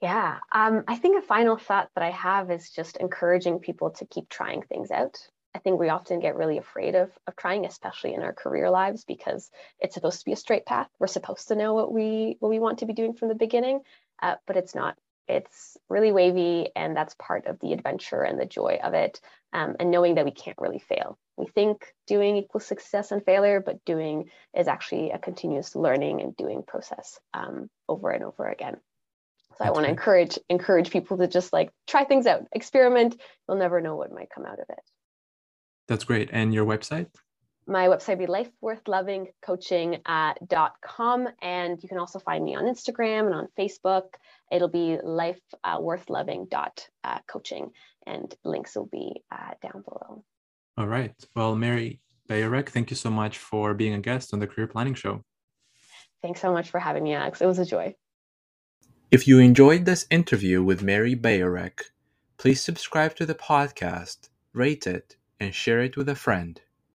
Yeah 0.00 0.38
um, 0.52 0.84
i 0.88 0.96
think 0.96 1.18
a 1.18 1.26
final 1.26 1.56
thought 1.56 1.88
that 1.94 2.04
i 2.04 2.10
have 2.10 2.50
is 2.50 2.70
just 2.70 2.96
encouraging 2.96 3.58
people 3.58 3.90
to 3.90 4.06
keep 4.06 4.28
trying 4.28 4.62
things 4.62 4.90
out. 4.90 5.16
I 5.54 5.58
think 5.58 5.80
we 5.80 5.88
often 5.88 6.20
get 6.20 6.36
really 6.36 6.58
afraid 6.58 6.94
of, 6.94 7.10
of 7.26 7.34
trying 7.34 7.64
especially 7.64 8.12
in 8.12 8.22
our 8.22 8.34
career 8.34 8.68
lives 8.68 9.04
because 9.04 9.50
it's 9.80 9.94
supposed 9.94 10.18
to 10.18 10.26
be 10.26 10.32
a 10.32 10.36
straight 10.44 10.66
path. 10.66 10.88
We're 10.98 11.06
supposed 11.06 11.48
to 11.48 11.56
know 11.56 11.72
what 11.72 11.90
we 11.90 12.36
what 12.40 12.50
we 12.50 12.58
want 12.58 12.80
to 12.80 12.86
be 12.86 12.92
doing 12.92 13.14
from 13.14 13.28
the 13.28 13.34
beginning 13.46 13.80
uh, 14.22 14.36
but 14.46 14.56
it's 14.56 14.74
not 14.74 14.96
it's 15.28 15.76
really 15.88 16.12
wavy 16.12 16.68
and 16.76 16.96
that's 16.96 17.14
part 17.18 17.46
of 17.46 17.58
the 17.60 17.72
adventure 17.72 18.22
and 18.22 18.38
the 18.38 18.46
joy 18.46 18.78
of 18.82 18.94
it 18.94 19.20
um, 19.52 19.76
and 19.80 19.90
knowing 19.90 20.16
that 20.16 20.24
we 20.24 20.30
can't 20.30 20.58
really 20.58 20.78
fail. 20.78 21.18
We 21.36 21.46
think 21.46 21.94
doing 22.06 22.36
equals 22.36 22.66
success 22.66 23.12
and 23.12 23.24
failure 23.24 23.60
but 23.64 23.84
doing 23.84 24.30
is 24.56 24.68
actually 24.68 25.10
a 25.10 25.18
continuous 25.18 25.74
learning 25.74 26.20
and 26.20 26.36
doing 26.36 26.62
process 26.66 27.18
um, 27.34 27.68
over 27.88 28.10
and 28.10 28.24
over 28.24 28.46
again. 28.46 28.76
So 29.58 29.64
i 29.64 29.70
want 29.70 29.84
to 29.84 29.90
encourage 29.90 30.38
encourage 30.50 30.90
people 30.90 31.16
to 31.16 31.26
just 31.26 31.52
like 31.52 31.70
try 31.86 32.04
things 32.04 32.26
out 32.26 32.46
experiment. 32.52 33.16
You'll 33.48 33.56
never 33.58 33.80
know 33.80 33.96
what 33.96 34.12
might 34.12 34.28
come 34.34 34.44
out 34.44 34.58
of 34.58 34.66
it. 34.68 34.80
That's 35.88 36.04
great. 36.04 36.28
And 36.32 36.52
your 36.52 36.66
website 36.66 37.06
my 37.66 37.88
website 37.88 38.18
would 38.18 38.20
be 38.26 38.26
lifeworthlovingcoaching.com. 38.26 41.26
Uh, 41.26 41.30
and 41.42 41.82
you 41.82 41.88
can 41.88 41.98
also 41.98 42.18
find 42.18 42.44
me 42.44 42.54
on 42.54 42.64
Instagram 42.64 43.24
and 43.26 43.34
on 43.34 43.48
Facebook. 43.58 44.14
It'll 44.52 44.68
be 44.68 44.98
lifeworthloving.coaching, 45.04 47.64
uh, 47.64 47.68
and 48.06 48.34
links 48.44 48.76
will 48.76 48.86
be 48.86 49.22
uh, 49.32 49.54
down 49.62 49.82
below. 49.82 50.22
All 50.78 50.86
right. 50.86 51.14
Well, 51.34 51.56
Mary 51.56 52.00
Bajorek, 52.28 52.68
thank 52.68 52.90
you 52.90 52.96
so 52.96 53.10
much 53.10 53.38
for 53.38 53.74
being 53.74 53.94
a 53.94 54.00
guest 54.00 54.32
on 54.32 54.38
the 54.38 54.46
Career 54.46 54.68
Planning 54.68 54.94
Show. 54.94 55.24
Thanks 56.22 56.40
so 56.40 56.52
much 56.52 56.70
for 56.70 56.78
having 56.78 57.02
me, 57.02 57.14
Alex. 57.14 57.40
It 57.40 57.46
was 57.46 57.58
a 57.58 57.64
joy. 57.64 57.96
If 59.10 59.26
you 59.28 59.38
enjoyed 59.38 59.84
this 59.84 60.06
interview 60.10 60.62
with 60.62 60.82
Mary 60.82 61.16
Bajorek, 61.16 61.80
please 62.38 62.62
subscribe 62.62 63.16
to 63.16 63.26
the 63.26 63.34
podcast, 63.34 64.28
rate 64.52 64.86
it, 64.86 65.16
and 65.40 65.52
share 65.54 65.80
it 65.80 65.96
with 65.96 66.08
a 66.08 66.14
friend. 66.14 66.60